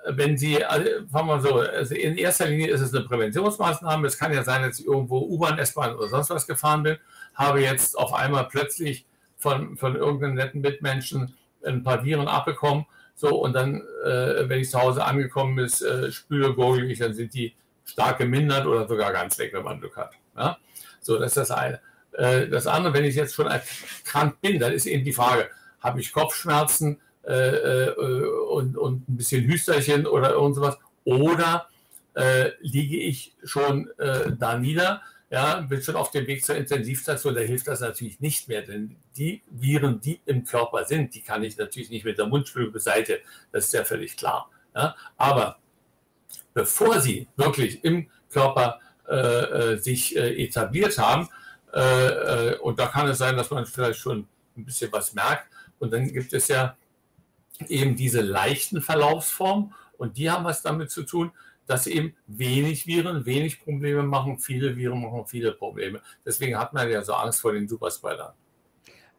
wenn 0.06 0.38
Sie, 0.38 0.64
also 0.64 0.90
fangen 1.12 1.28
wir 1.28 1.42
so, 1.42 1.56
also 1.60 1.96
in 1.96 2.18
erster 2.18 2.48
Linie 2.48 2.70
ist 2.72 2.82
es 2.82 2.94
eine 2.94 3.06
Präventionsmaßnahme. 3.06 4.08
Es 4.08 4.18
kann 4.18 4.34
ja 4.34 4.44
sein, 4.44 4.62
dass 4.62 4.80
ich 4.80 4.86
irgendwo 4.86 5.20
U-Bahn, 5.20 5.58
S-Bahn 5.58 5.96
oder 5.96 6.10
sonst 6.10 6.30
was 6.30 6.48
gefahren 6.48 6.84
bin, 6.84 6.98
habe 7.36 7.62
jetzt 7.62 7.98
auf 7.98 8.14
einmal 8.14 8.48
plötzlich 8.48 9.06
von, 9.38 9.78
von 9.78 9.96
irgendeinem 9.96 10.36
netten 10.36 10.62
Mitmenschen 10.62 11.34
ein 11.66 11.84
paar 11.84 12.04
Viren 12.04 12.28
abbekommen. 12.28 12.86
So, 13.16 13.42
und 13.42 13.54
dann, 13.54 13.82
äh, 14.04 14.50
wenn 14.50 14.60
ich 14.60 14.70
zu 14.70 14.82
Hause 14.82 15.06
angekommen 15.06 15.56
bin, 15.56 15.66
äh, 15.66 16.12
spüle, 16.12 16.54
gurgel 16.54 16.90
ich, 16.90 17.00
dann 17.00 17.14
sind 17.14 17.34
die 17.34 17.54
stark 17.86 18.18
gemindert 18.18 18.66
oder 18.66 18.88
sogar 18.88 19.12
ganz 19.12 19.38
weg, 19.38 19.54
wenn 19.54 19.64
man 19.64 19.80
Glück 19.80 19.96
hat. 19.96 20.14
Ja? 20.36 20.58
So, 21.00 21.18
das 21.18 21.32
ist 21.32 21.38
das 21.38 21.52
eine. 21.52 21.80
Äh, 22.14 22.48
das 22.48 22.68
andere, 22.68 22.94
wenn 22.94 23.06
ich 23.06 23.16
jetzt 23.16 23.36
schon 23.36 23.50
krank 24.04 24.42
bin, 24.42 24.60
dann 24.60 24.74
ist 24.74 24.86
eben 24.86 25.04
die 25.04 25.14
Frage, 25.14 25.50
habe 25.80 26.00
ich 26.00 26.12
Kopfschmerzen 26.12 27.00
äh, 27.26 27.88
äh, 27.88 27.94
und, 28.50 28.78
und 28.78 29.10
ein 29.10 29.18
bisschen 29.18 29.46
Hüsterchen 29.46 30.06
oder 30.06 30.32
irgendwas? 30.32 30.78
Oder 31.06 31.68
äh, 32.14 32.52
liege 32.62 32.98
ich 32.98 33.36
schon 33.44 33.90
da 33.98 34.58
nieder? 34.58 35.02
ja, 35.34 35.62
bin 35.62 35.82
schon 35.82 35.96
auf 35.96 36.12
dem 36.12 36.28
Weg 36.28 36.46
zur 36.46 36.56
Intensivstation, 36.56 37.34
da 37.34 37.42
hilft 37.42 37.68
das 37.68 37.80
natürlich 37.80 38.20
nicht 38.20 38.48
mehr, 38.48 38.62
denn 38.62 38.98
die 39.18 39.42
Viren, 39.50 40.00
die 40.00 40.22
im 40.28 40.46
Körper 40.46 40.86
sind, 40.86 41.16
die 41.16 41.24
kann 41.24 41.44
ich 41.44 41.58
natürlich 41.58 41.90
nicht 41.90 42.06
mit 42.06 42.20
der 42.20 42.28
Mundspülung 42.28 42.72
beseitigen, 42.72 43.18
das 43.52 43.66
ist 43.66 43.74
ja 43.74 43.84
völlig 43.84 44.16
klar. 44.16 44.52
Ja. 44.76 44.96
Aber 45.18 45.58
bevor 46.54 47.02
sie 47.02 47.28
wirklich 47.36 47.84
im 47.84 48.12
Körper 48.30 48.80
äh, 49.10 49.16
äh 49.16 49.78
sich 49.78 50.16
äh, 50.16 50.44
etabliert 50.44 51.00
haben, 51.00 51.28
äh, 51.74 51.80
äh, 51.80 52.58
und 52.60 52.78
da 52.78 52.86
kann 52.86 53.08
es 53.08 53.18
sein, 53.18 53.36
dass 53.36 53.50
man 53.50 53.66
vielleicht 53.66 54.02
schon 54.02 54.28
ein 54.56 54.66
bisschen 54.66 54.92
was 54.92 55.16
merkt, 55.16 55.48
und 55.80 55.92
dann 55.92 56.14
gibt 56.14 56.32
es 56.34 56.48
ja 56.48 56.78
eben 57.68 57.96
diese 57.96 58.22
leichten 58.22 58.82
Verlaufsformen, 58.82 59.74
und 59.98 60.18
die 60.18 60.30
haben 60.30 60.44
was 60.44 60.62
damit 60.62 60.92
zu 60.92 61.04
tun, 61.04 61.32
dass 61.66 61.88
eben 61.88 62.14
wenig 62.28 62.88
Viren 62.88 63.26
wenig 63.26 63.64
Probleme 63.64 64.04
machen, 64.04 64.38
viele 64.40 64.76
Viren 64.76 65.02
machen 65.02 65.26
viele 65.28 65.54
Probleme. 65.54 66.02
Deswegen 66.26 66.58
hat 66.58 66.74
man 66.74 66.90
ja 66.90 67.02
so 67.04 67.14
Angst 67.14 67.42
vor 67.42 67.54
den 67.54 67.68
Superspreadern. 67.68 68.34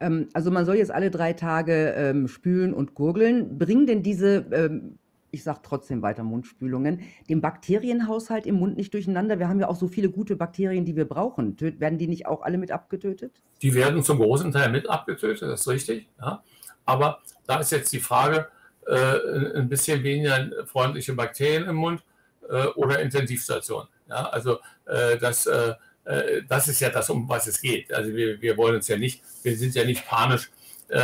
Ähm, 0.00 0.28
also 0.34 0.50
man 0.50 0.66
soll 0.66 0.76
jetzt 0.76 0.90
alle 0.90 1.10
drei 1.10 1.32
Tage 1.32 1.94
ähm, 1.96 2.28
spülen 2.28 2.74
und 2.74 2.94
gurgeln. 2.94 3.58
Bringen 3.58 3.86
denn 3.86 4.02
diese, 4.02 4.44
ähm, 4.52 4.98
ich 5.30 5.42
sage 5.42 5.60
trotzdem 5.62 6.02
weiter 6.02 6.22
Mundspülungen, 6.22 7.00
den 7.28 7.40
Bakterienhaushalt 7.40 8.46
im 8.46 8.56
Mund 8.56 8.76
nicht 8.76 8.92
durcheinander? 8.92 9.38
Wir 9.38 9.48
haben 9.48 9.60
ja 9.60 9.68
auch 9.68 9.76
so 9.76 9.88
viele 9.88 10.10
gute 10.10 10.36
Bakterien, 10.36 10.84
die 10.84 10.96
wir 10.96 11.06
brauchen. 11.06 11.56
Töt 11.56 11.80
werden 11.80 11.98
die 11.98 12.08
nicht 12.08 12.26
auch 12.26 12.42
alle 12.42 12.58
mit 12.58 12.70
abgetötet? 12.70 13.40
Die 13.62 13.74
werden 13.74 14.02
zum 14.02 14.18
großen 14.18 14.52
Teil 14.52 14.70
mit 14.70 14.90
abgetötet, 14.90 15.48
das 15.48 15.60
ist 15.60 15.68
richtig. 15.68 16.08
Ja. 16.20 16.42
Aber 16.84 17.20
da 17.46 17.60
ist 17.60 17.72
jetzt 17.72 17.92
die 17.92 18.00
Frage, 18.00 18.48
äh, 18.86 19.56
ein 19.56 19.68
bisschen 19.68 20.02
weniger 20.02 20.66
freundliche 20.66 21.14
Bakterien 21.14 21.68
im 21.68 21.76
Mund 21.76 22.02
äh, 22.48 22.66
oder 22.66 23.00
Intensivstation. 23.00 23.86
Ja, 24.08 24.28
also 24.28 24.58
äh, 24.86 25.16
das, 25.18 25.46
äh, 25.46 25.74
äh, 26.04 26.42
das 26.48 26.68
ist 26.68 26.80
ja 26.80 26.90
das, 26.90 27.08
um 27.10 27.28
was 27.28 27.46
es 27.46 27.60
geht. 27.60 27.92
Also 27.92 28.14
wir, 28.14 28.40
wir 28.40 28.56
wollen 28.56 28.76
uns 28.76 28.88
ja 28.88 28.96
nicht, 28.96 29.22
wir 29.42 29.56
sind 29.56 29.74
ja 29.74 29.84
nicht 29.84 30.06
panisch, 30.06 30.50
äh, 30.88 30.98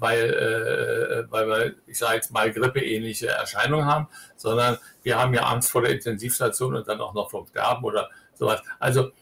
weil, 0.00 1.26
weil 1.30 1.46
wir, 1.46 1.74
ich 1.86 1.98
sage 1.98 2.16
jetzt 2.16 2.32
mal, 2.32 2.50
grippeähnliche 2.52 3.28
Erscheinungen 3.28 3.86
haben, 3.86 4.08
sondern 4.36 4.78
wir 5.04 5.18
haben 5.18 5.32
ja 5.32 5.42
Angst 5.42 5.70
vor 5.70 5.82
der 5.82 5.92
Intensivstation 5.92 6.74
und 6.74 6.88
dann 6.88 7.00
auch 7.00 7.14
noch 7.14 7.30
vom 7.30 7.46
Sterben 7.46 7.84
oder 7.84 8.10
sowas. 8.34 8.60
Also 8.78 9.12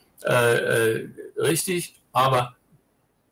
richtig, 1.38 2.00
aber 2.12 2.54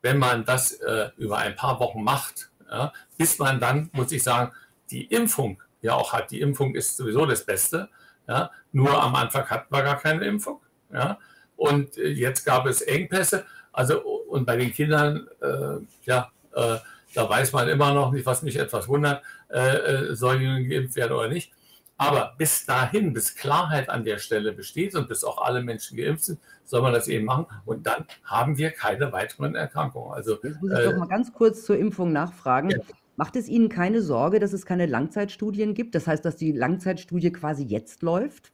wenn 0.01 0.19
man 0.19 0.47
das 0.47 0.79
über 1.19 1.37
ein 1.37 1.55
paar 1.55 1.79
Wochen 1.81 2.03
macht, 2.03 2.48
ja, 2.71 2.93
bis 3.17 3.39
man 3.39 3.61
dann, 3.61 3.91
muss 3.93 4.13
ich 4.13 4.23
sagen, 4.23 4.53
die 4.91 5.05
Impfung 5.07 5.63
ja 5.81 5.95
auch 5.95 6.13
hat. 6.13 6.31
Die 6.31 6.41
Impfung 6.41 6.75
ist 6.75 6.97
sowieso 6.97 7.27
das 7.27 7.45
Beste. 7.45 7.89
Ja? 8.27 8.51
Nur 8.73 9.01
am 9.03 9.15
Anfang 9.15 9.49
hatten 9.49 9.75
wir 9.75 9.83
gar 9.83 9.99
keine 9.99 10.25
Impfung. 10.25 10.61
Ja? 10.93 11.19
Und 11.57 11.97
äh, 11.99 12.09
jetzt 12.09 12.45
gab 12.45 12.67
es 12.67 12.81
Engpässe. 12.81 13.45
Also, 13.73 14.01
und 14.01 14.45
bei 14.45 14.57
den 14.57 14.73
Kindern, 14.73 15.29
äh, 15.41 15.79
ja, 16.05 16.31
äh, 16.55 16.77
da 17.15 17.29
weiß 17.29 17.53
man 17.53 17.69
immer 17.69 17.95
noch 17.95 18.13
nicht, 18.13 18.27
was 18.27 18.43
mich 18.43 18.57
etwas 18.57 18.89
wundert, 18.89 19.23
äh, 19.51 19.77
äh 19.77 20.15
sollen 20.15 20.41
die 20.41 20.69
geimpft 20.69 20.97
werden 20.97 21.13
oder 21.13 21.29
nicht. 21.29 21.53
Aber 22.01 22.35
bis 22.39 22.65
dahin, 22.65 23.13
bis 23.13 23.35
Klarheit 23.35 23.91
an 23.91 24.05
der 24.05 24.19
Stelle 24.19 24.53
besteht 24.53 24.95
und 24.95 25.09
bis 25.09 25.25
auch 25.25 25.43
alle 25.43 25.63
Menschen 25.63 25.99
geimpft 25.99 26.27
sind, 26.27 26.39
soll 26.65 26.81
man 26.81 26.93
das 26.93 27.09
eben 27.09 27.25
machen. 27.25 27.47
Und 27.65 27.89
dann 27.89 28.07
haben 28.25 28.57
wir 28.57 28.71
keine 28.71 29.13
weiteren 29.13 29.57
Erkrankungen. 29.57 30.15
Also, 30.15 30.39
Jetzt 30.43 30.63
muss 30.63 30.73
ich 30.73 30.79
äh, 30.79 30.85
doch 30.85 30.97
mal 30.97 31.09
ganz 31.09 31.33
kurz 31.33 31.65
zur 31.65 31.77
Impfung 31.77 32.13
nachfragen. 32.13 32.71
Ja. 32.71 32.79
Macht 33.17 33.35
es 33.35 33.49
Ihnen 33.49 33.69
keine 33.69 34.01
Sorge, 34.01 34.39
dass 34.39 34.53
es 34.53 34.65
keine 34.65 34.87
Langzeitstudien 34.87 35.75
gibt? 35.75 35.97
Das 35.97 36.07
heißt, 36.07 36.25
dass 36.25 36.37
die 36.37 36.53
Langzeitstudie 36.53 37.33
quasi 37.33 37.65
jetzt 37.65 38.03
läuft? 38.03 38.53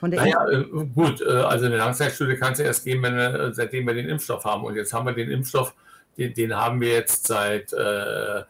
Von 0.00 0.10
der 0.10 0.22
naja, 0.22 0.48
äh, 0.48 0.64
gut, 0.94 1.20
äh, 1.20 1.28
also 1.28 1.66
eine 1.66 1.76
Langzeitstudie 1.76 2.36
kann 2.36 2.54
es 2.54 2.60
erst 2.60 2.84
geben, 2.84 3.02
wenn 3.02 3.16
wir, 3.16 3.52
seitdem 3.52 3.86
wir 3.86 3.92
den 3.92 4.08
Impfstoff 4.08 4.46
haben. 4.46 4.64
Und 4.64 4.76
jetzt 4.76 4.94
haben 4.94 5.04
wir 5.04 5.12
den 5.12 5.30
Impfstoff, 5.30 5.74
den, 6.16 6.32
den 6.32 6.56
haben 6.56 6.80
wir 6.80 6.88
jetzt 6.88 7.26
seit 7.26 7.74
äh 7.74 8.44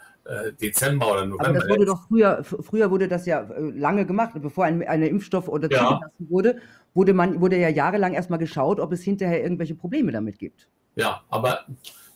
Dezember 0.61 1.12
oder 1.12 1.26
November. 1.26 1.49
Aber 1.49 1.59
das 1.61 1.68
wurde 1.68 1.85
doch 1.85 2.09
früher, 2.09 2.45
früher 2.45 2.90
wurde 2.90 3.09
das 3.09 3.26
ja 3.26 3.42
äh, 3.42 3.71
lange 3.71 4.06
gemacht, 4.06 4.33
bevor 4.35 4.64
ein, 4.64 4.87
ein 4.87 5.02
Impfstoff 5.02 5.49
oder 5.49 5.71
ja. 5.71 5.78
zugelassen 5.78 6.26
wurde, 6.30 6.61
wurde 6.95 7.14
man, 7.14 7.40
wurde 7.40 7.59
ja 7.59 7.68
jahrelang 7.68 8.14
erstmal 8.14 8.38
geschaut, 8.38 8.80
ob 8.80 8.92
es 8.92 9.02
hinterher 9.02 9.42
irgendwelche 9.42 9.75
Probleme 9.75 10.12
damit 10.12 10.38
gibt. 10.38 10.68
Ja, 10.97 11.23
aber 11.28 11.66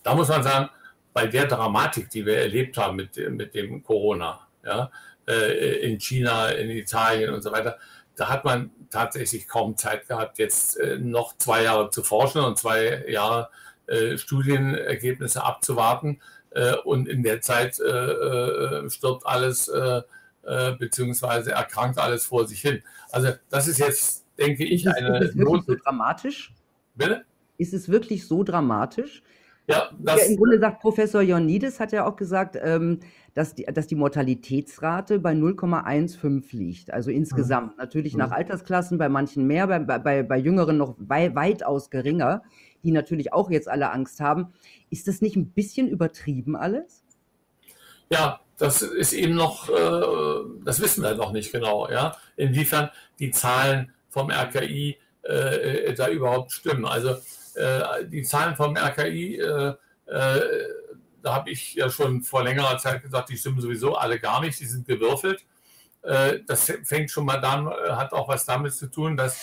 da 0.03 0.15
muss 0.15 0.29
man 0.29 0.43
sagen, 0.43 0.71
bei 1.13 1.27
der 1.27 1.47
Dramatik, 1.47 2.11
die 2.11 2.25
wir 2.25 2.39
erlebt 2.39 2.77
haben 2.79 2.97
mit, 2.97 3.17
mit 3.31 3.55
dem 3.55 3.83
Corona, 3.83 4.41
ja, 4.65 4.91
äh, 5.29 5.91
in 5.91 5.99
China, 5.99 6.49
in 6.49 6.71
Italien 6.71 7.35
und 7.35 7.43
so 7.43 7.53
weiter, 7.53 7.79
da 8.17 8.29
hat 8.29 8.45
man 8.45 8.71
tatsächlich 8.91 9.49
kaum 9.49 9.77
Zeit 9.77 10.09
gehabt, 10.09 10.39
jetzt 10.39 10.79
äh, 10.79 10.99
noch 10.99 11.37
zwei 11.39 11.63
Jahre 11.65 11.91
zu 11.91 12.03
forschen 12.03 12.43
und 12.43 12.59
zwei 12.59 13.05
Jahre 13.09 13.51
äh, 13.87 14.19
Studienergebnisse 14.19 15.43
abzuwarten. 15.43 16.21
Und 16.85 17.09
in 17.09 17.23
der 17.23 17.41
Zeit 17.41 17.75
stirbt 17.75 19.27
alles 19.27 19.71
beziehungsweise 20.79 21.53
erkrankt 21.53 21.99
alles 21.99 22.25
vor 22.25 22.47
sich 22.47 22.61
hin. 22.61 22.83
Also 23.13 23.29
das 23.51 23.69
ist 23.69 23.79
jetzt, 23.79 24.25
denke 24.39 24.65
ich, 24.65 24.89
eine... 24.89 25.19
Ist 25.19 25.31
es 25.31 25.37
wirklich 25.37 25.65
so 25.67 25.75
dramatisch? 25.77 26.55
Bitte? 26.95 27.25
Ist 27.59 27.75
es 27.75 27.89
wirklich 27.89 28.27
so 28.27 28.43
dramatisch? 28.43 29.23
Ja, 29.71 29.91
das, 29.99 30.21
ja, 30.21 30.27
Im 30.27 30.37
Grunde 30.37 30.59
sagt 30.59 30.81
Professor 30.81 31.23
Ioannidis, 31.23 31.79
hat 31.79 31.93
ja 31.93 32.05
auch 32.05 32.17
gesagt, 32.17 32.59
ähm, 32.61 33.01
dass, 33.35 33.55
die, 33.55 33.65
dass 33.65 33.87
die 33.87 33.95
Mortalitätsrate 33.95 35.21
bei 35.21 35.33
0,15 35.33 36.57
liegt. 36.57 36.93
Also 36.93 37.11
insgesamt. 37.11 37.73
Mhm. 37.73 37.79
Natürlich 37.79 38.17
nach 38.17 38.29
mhm. 38.29 38.35
Altersklassen, 38.35 38.99
bei 38.99 39.09
manchen 39.09 39.47
mehr, 39.47 39.67
bei, 39.69 39.79
bei, 39.79 40.23
bei 40.25 40.39
Jüngeren 40.39 40.77
noch 40.77 40.97
wei 40.99 41.35
weitaus 41.35 41.91
geringer. 41.91 42.43
Die 42.83 42.93
natürlich 42.93 43.33
auch 43.33 43.51
jetzt 43.51 43.69
alle 43.69 43.91
Angst 43.91 44.21
haben. 44.21 44.53
Ist 44.91 45.09
das 45.09 45.21
nicht 45.21 45.37
ein 45.37 45.51
bisschen 45.51 45.89
übertrieben 45.89 46.57
alles? 46.57 47.05
Ja, 48.11 48.41
das 48.59 48.83
ist 48.83 49.13
eben 49.13 49.35
noch, 49.35 49.69
äh, 49.69 50.63
das 50.65 50.81
wissen 50.81 51.03
wir 51.03 51.15
noch 51.15 51.33
nicht 51.33 51.53
genau, 51.53 51.89
ja, 51.89 52.17
inwiefern 52.37 52.91
die 53.19 53.31
Zahlen 53.31 53.93
vom 54.09 54.31
RKI 54.31 54.99
äh, 55.23 55.95
da 55.95 56.09
überhaupt 56.09 56.53
stimmen. 56.53 56.85
Also 56.85 57.17
äh, 57.55 58.05
die 58.07 58.23
Zahlen 58.23 58.57
vom 58.57 58.77
RKI, 58.77 59.37
äh, 59.37 59.75
äh, 60.07 60.41
da 61.23 61.35
habe 61.35 61.51
ich 61.51 61.75
ja 61.75 61.91
schon 61.91 62.23
vor 62.23 62.45
längerer 62.45 62.79
Zeit 62.79 63.03
gesagt, 63.03 63.29
die 63.29 63.37
stimmen 63.37 63.61
sowieso 63.61 63.95
alle 63.95 64.19
gar 64.19 64.41
nicht, 64.41 64.59
die 64.61 64.67
sind 64.67 64.87
gewürfelt. 64.87 65.45
Äh, 66.03 66.41
das 66.47 66.73
fängt 66.85 67.11
schon 67.11 67.27
mal 67.27 67.41
dann, 67.41 67.69
hat 67.69 68.13
auch 68.13 68.29
was 68.29 68.45
damit 68.45 68.75
zu 68.75 68.91
tun, 68.91 69.17
dass 69.17 69.39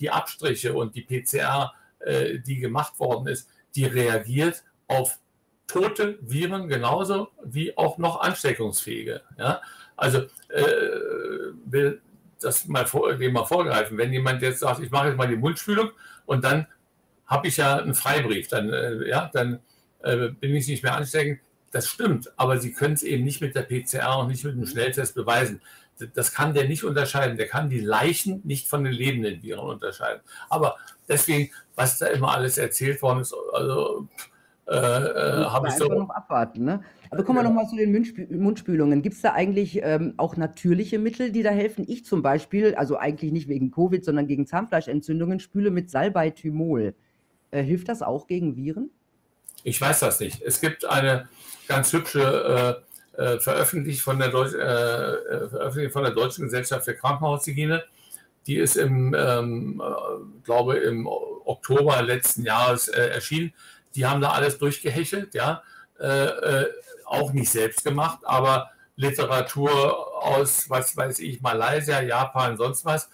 die 0.00 0.10
Abstriche 0.10 0.74
und 0.74 0.96
die 0.96 1.02
PCR, 1.02 1.72
die 2.06 2.58
gemacht 2.58 2.98
worden 2.98 3.28
ist, 3.28 3.48
die 3.74 3.84
reagiert 3.84 4.62
auf 4.86 5.18
tote 5.66 6.18
Viren 6.20 6.68
genauso 6.68 7.28
wie 7.44 7.76
auch 7.76 7.98
noch 7.98 8.20
ansteckungsfähige. 8.20 9.22
Ja? 9.38 9.60
Also 9.96 10.20
äh, 10.48 10.62
will 11.64 12.00
das 12.40 12.66
mal, 12.66 12.86
vor, 12.86 13.14
dem 13.14 13.32
mal 13.32 13.46
vorgreifen. 13.46 13.98
Wenn 13.98 14.12
jemand 14.12 14.42
jetzt 14.42 14.60
sagt, 14.60 14.80
ich 14.80 14.90
mache 14.90 15.08
jetzt 15.08 15.16
mal 15.16 15.28
die 15.28 15.36
Mundspülung 15.36 15.90
und 16.26 16.44
dann 16.44 16.66
habe 17.26 17.48
ich 17.48 17.56
ja 17.56 17.78
einen 17.78 17.94
Freibrief, 17.94 18.48
dann, 18.48 18.72
äh, 18.72 19.08
ja, 19.08 19.30
dann 19.32 19.60
äh, 20.02 20.28
bin 20.28 20.54
ich 20.54 20.68
nicht 20.68 20.82
mehr 20.82 20.94
ansteckend. 20.94 21.40
Das 21.72 21.88
stimmt, 21.88 22.32
aber 22.38 22.58
Sie 22.58 22.72
können 22.72 22.94
es 22.94 23.02
eben 23.02 23.24
nicht 23.24 23.40
mit 23.40 23.54
der 23.54 23.62
PCR 23.62 24.18
und 24.18 24.28
nicht 24.28 24.44
mit 24.44 24.54
dem 24.54 24.66
Schnelltest 24.66 25.14
beweisen. 25.14 25.60
Das 26.14 26.32
kann 26.32 26.54
der 26.54 26.68
nicht 26.68 26.84
unterscheiden. 26.84 27.36
Der 27.36 27.48
kann 27.48 27.70
die 27.70 27.80
Leichen 27.80 28.40
nicht 28.44 28.68
von 28.68 28.84
den 28.84 28.92
lebenden 28.92 29.42
Viren 29.42 29.66
unterscheiden. 29.66 30.20
Aber 30.50 30.76
deswegen, 31.08 31.50
was 31.74 31.98
da 31.98 32.06
immer 32.06 32.32
alles 32.32 32.58
erzählt 32.58 33.00
worden 33.02 33.20
ist, 33.20 33.34
also 33.52 34.08
äh, 34.66 34.74
äh 34.74 35.44
habe 35.44 35.68
ich 35.68 35.74
so. 35.74 35.86
noch 35.86 36.10
abwarten, 36.10 36.64
ne? 36.64 36.82
Aber 37.10 37.22
kommen 37.22 37.38
wir 37.38 37.42
ja. 37.44 37.48
nochmal 37.48 37.68
zu 37.68 37.76
den 37.76 37.92
Mundspülungen. 38.42 39.00
Gibt 39.00 39.14
es 39.14 39.22
da 39.22 39.32
eigentlich 39.32 39.80
ähm, 39.82 40.14
auch 40.16 40.36
natürliche 40.36 40.98
Mittel, 40.98 41.30
die 41.30 41.42
da 41.42 41.50
helfen? 41.50 41.84
Ich 41.88 42.04
zum 42.04 42.20
Beispiel, 42.20 42.74
also 42.74 42.96
eigentlich 42.96 43.32
nicht 43.32 43.48
wegen 43.48 43.70
Covid, 43.70 44.04
sondern 44.04 44.26
gegen 44.26 44.46
Zahnfleischentzündungen, 44.46 45.40
spüle 45.40 45.70
mit 45.70 45.90
Salbeitymol. 45.90 46.94
Äh, 47.52 47.62
hilft 47.62 47.88
das 47.88 48.02
auch 48.02 48.26
gegen 48.26 48.56
Viren? 48.56 48.90
Ich 49.62 49.80
weiß 49.80 50.00
das 50.00 50.20
nicht. 50.20 50.42
Es 50.42 50.60
gibt 50.60 50.84
eine 50.84 51.28
ganz 51.68 51.92
hübsche 51.92 52.84
äh, 53.16 53.34
äh 53.34 53.40
veröffentlicht 53.40 54.00
von 54.00 54.18
der, 54.18 54.28
Deutsch, 54.28 54.54
äh, 54.54 54.58
äh, 54.58 55.48
veröffentlicht 55.48 55.92
von 55.92 56.02
der 56.02 56.12
Deutschen 56.12 56.44
Gesellschaft 56.44 56.84
für 56.84 56.94
Krankenhaushygiene. 56.94 57.84
Die 58.46 58.56
ist 58.56 58.76
im, 58.76 59.14
ähm, 59.18 59.82
glaube 60.44 60.76
im 60.78 61.06
Oktober 61.06 62.00
letzten 62.02 62.44
Jahres 62.44 62.86
erschienen. 62.86 63.52
Die 63.96 64.06
haben 64.06 64.20
da 64.20 64.30
alles 64.30 64.58
durchgehechelt, 64.58 65.34
ja. 65.34 65.62
auch 67.06 67.32
nicht 67.32 67.50
selbst 67.50 67.82
gemacht, 67.82 68.20
aber 68.22 68.70
Literatur 68.94 70.22
aus, 70.22 70.70
was 70.70 70.96
weiß 70.96 71.18
ich, 71.18 71.40
Malaysia, 71.40 72.00
Japan, 72.02 72.56
sonst 72.56 72.84
was. 72.84 73.08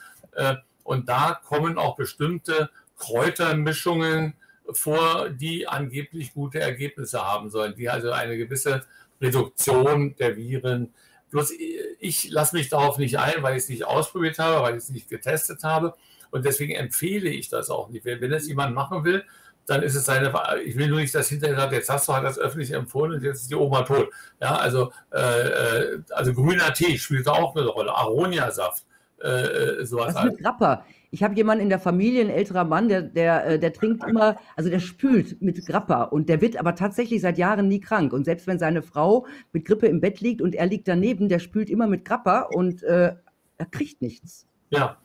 und 0.83 1.09
da 1.09 1.41
kommen 1.47 1.79
auch 1.79 1.97
bestimmte 1.97 2.69
Kräutermischungen 2.99 4.35
vor, 4.71 5.31
die 5.31 5.67
angeblich 5.67 6.35
gute 6.35 6.61
Ergebnisse 6.61 7.23
haben 7.23 7.51
sollen, 7.51 7.75
die 7.75 7.89
also 7.89 8.13
eine 8.13 8.37
gewisse 8.37 8.85
Reduktion 9.23 10.17
der 10.17 10.37
Viren. 10.37 10.93
Bloß 11.31 11.53
ich 11.99 12.31
lasse 12.31 12.57
mich 12.57 12.69
darauf 12.69 12.99
nicht 12.99 13.19
ein, 13.19 13.43
weil 13.43 13.57
ich 13.57 13.63
es 13.63 13.69
nicht 13.71 13.85
ausprobiert 13.85 14.39
habe, 14.39 14.63
weil 14.63 14.73
ich 14.77 14.85
es 14.85 14.91
nicht 14.91 15.09
getestet 15.09 15.65
habe. 15.65 15.95
Und 16.31 16.45
deswegen 16.45 16.75
empfehle 16.75 17.31
ich 17.31 17.49
das 17.49 17.71
auch 17.71 17.89
nicht. 17.89 18.05
Wenn 18.05 18.31
das 18.31 18.49
jemand 18.49 18.75
machen 18.75 19.05
will, 19.05 19.25
dann 19.67 19.83
ist 19.83 19.95
es 19.95 20.05
seine. 20.05 20.33
Ich 20.65 20.77
will 20.77 20.89
nur 20.89 21.01
nicht, 21.01 21.15
dass 21.15 21.29
hinterher 21.29 21.57
sagt, 21.57 21.73
jetzt 21.73 21.89
hast 21.89 22.09
du 22.09 22.13
halt 22.13 22.25
das 22.25 22.39
öffentlich 22.39 22.73
empfohlen 22.73 23.13
und 23.13 23.23
jetzt 23.23 23.43
ist 23.43 23.51
die 23.51 23.55
Oma 23.55 23.83
tot. 23.83 24.11
Ja, 24.41 24.57
also, 24.57 24.93
äh, 25.13 25.21
äh 25.21 26.03
also 26.11 26.35
grüner 26.35 26.75
Tee 26.75 26.99
spielt 26.99 27.27
da 27.27 27.33
auch 27.33 27.55
eine 27.55 27.67
Rolle. 27.67 27.95
Aroniasaft, 27.95 28.85
äh, 29.23 29.29
äh 29.29 29.87
sowas. 29.87 30.15
Was 30.15 30.25
mit 30.25 30.39
Grappa? 30.39 30.85
Ich 31.15 31.23
habe 31.23 31.37
jemanden 31.37 31.63
in 31.63 31.69
der 31.69 31.79
Familie, 31.79 32.23
ein 32.23 32.31
älterer 32.31 32.65
Mann, 32.65 32.89
der, 32.89 33.03
der, 33.03 33.47
äh, 33.47 33.59
der 33.59 33.75
trinkt 33.75 34.03
immer, 34.09 34.39
also 34.57 34.71
der 34.71 34.81
spült 34.81 35.43
mit 35.43 35.65
Grappa 35.67 36.05
und 36.05 36.31
der 36.31 36.41
wird 36.41 36.57
aber 36.57 36.75
tatsächlich 36.75 37.21
seit 37.21 37.37
Jahren 37.37 37.69
nie 37.69 37.81
krank. 37.81 38.15
Und 38.15 38.25
selbst 38.25 38.47
wenn 38.47 38.59
seine 38.59 38.81
Frau 38.83 39.27
mit 39.53 39.67
Grippe 39.67 39.87
im 39.87 40.01
Bett 40.01 40.23
liegt 40.23 40.41
und 40.41 40.55
er 40.55 40.65
liegt 40.65 40.89
daneben, 40.89 41.29
der 41.29 41.39
spült 41.39 41.69
immer 41.69 41.87
mit 41.87 42.07
Grappa 42.07 42.49
und 42.55 42.83
äh, 42.83 43.15
er 43.59 43.67
kriegt 43.67 44.01
nichts. 44.01 44.47
Ja, 44.71 44.97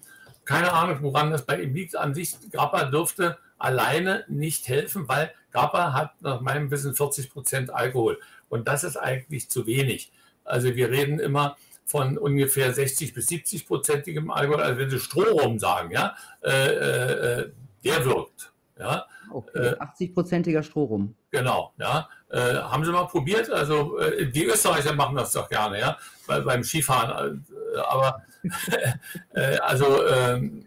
keine 0.45 0.71
Ahnung, 0.71 0.99
woran 1.01 1.29
das 1.29 1.45
bei 1.45 1.61
ihm 1.61 1.75
liegt. 1.75 1.97
An 1.97 2.13
sich, 2.13 2.37
Grappa 2.53 2.85
dürfte 2.85 3.37
alleine 3.57 4.23
nicht 4.29 4.69
helfen, 4.69 5.09
weil 5.09 5.33
Grappa 5.51 5.91
hat 5.91 6.21
nach 6.21 6.39
meinem 6.39 6.71
Wissen 6.71 6.95
40 6.95 7.29
Prozent 7.29 7.69
Alkohol. 7.69 8.17
Und 8.47 8.69
das 8.69 8.85
ist 8.85 8.95
eigentlich 8.95 9.49
zu 9.49 9.67
wenig. 9.67 10.13
Also 10.45 10.73
wir 10.73 10.89
reden 10.89 11.19
immer 11.19 11.57
von 11.87 12.17
ungefähr 12.17 12.73
60 12.73 13.13
bis 13.13 13.27
70 13.27 13.65
prozentigem 13.65 14.29
Alkohol, 14.29 14.61
also 14.61 14.77
wenn 14.77 14.89
Sie 14.89 14.99
Strohrum 14.99 15.57
sagen, 15.57 15.91
ja, 15.91 16.15
äh, 16.43 16.49
äh, 16.51 17.51
der 17.83 18.05
wirkt. 18.05 18.51
Ja. 18.77 19.07
Okay, 19.31 19.73
80-prozentiger 19.79 20.59
äh, 20.59 20.63
Strohrum. 20.63 21.15
Genau, 21.31 21.73
ja. 21.79 22.09
Äh, 22.29 22.55
haben 22.55 22.83
Sie 22.83 22.91
mal 22.91 23.05
probiert? 23.05 23.49
Also 23.49 23.97
äh, 23.99 24.29
die 24.29 24.45
Österreicher 24.45 24.93
machen 24.93 25.15
das 25.15 25.31
doch 25.31 25.49
gerne, 25.49 25.79
ja, 25.79 25.97
Bei, 26.27 26.41
beim 26.41 26.63
Skifahren. 26.63 27.45
Äh, 27.73 27.79
aber 27.79 28.21
also 29.61 30.05
ähm, 30.07 30.65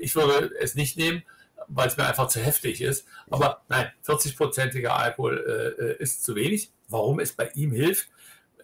ich 0.00 0.14
würde 0.16 0.50
es 0.60 0.74
nicht 0.74 0.96
nehmen, 0.96 1.22
weil 1.68 1.88
es 1.88 1.96
mir 1.96 2.06
einfach 2.06 2.28
zu 2.28 2.40
heftig 2.40 2.80
ist. 2.80 3.06
Aber 3.30 3.62
nein, 3.68 3.90
40-prozentiger 4.04 4.88
Alkohol 4.88 5.96
ist 5.98 6.24
zu 6.24 6.34
wenig. 6.34 6.70
Warum 6.88 7.20
es 7.20 7.32
bei 7.32 7.48
ihm 7.54 7.72
hilft, 7.72 8.08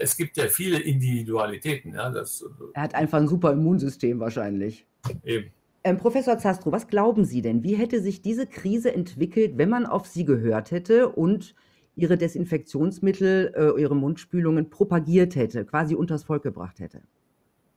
es 0.02 0.16
gibt 0.16 0.36
ja 0.36 0.48
viele 0.48 0.80
Individualitäten. 0.80 1.94
Ja, 1.94 2.10
das, 2.10 2.44
er 2.74 2.82
hat 2.82 2.94
einfach 2.94 3.18
ein 3.18 3.28
super 3.28 3.52
Immunsystem 3.52 4.18
wahrscheinlich. 4.18 4.86
Eben. 5.24 5.50
Ähm, 5.84 5.96
Professor 5.96 6.38
Zastro, 6.38 6.72
was 6.72 6.88
glauben 6.88 7.24
Sie 7.24 7.42
denn? 7.42 7.62
Wie 7.62 7.74
hätte 7.74 8.00
sich 8.00 8.20
diese 8.22 8.46
Krise 8.46 8.92
entwickelt, 8.92 9.58
wenn 9.58 9.68
man 9.68 9.86
auf 9.86 10.06
Sie 10.06 10.24
gehört 10.24 10.70
hätte 10.70 11.08
und 11.08 11.54
Ihre 11.94 12.16
Desinfektionsmittel, 12.16 13.52
äh, 13.54 13.80
Ihre 13.80 13.96
Mundspülungen 13.96 14.70
propagiert 14.70 15.36
hätte, 15.36 15.64
quasi 15.64 15.94
unters 15.94 16.24
Volk 16.24 16.42
gebracht 16.42 16.80
hätte? 16.80 17.02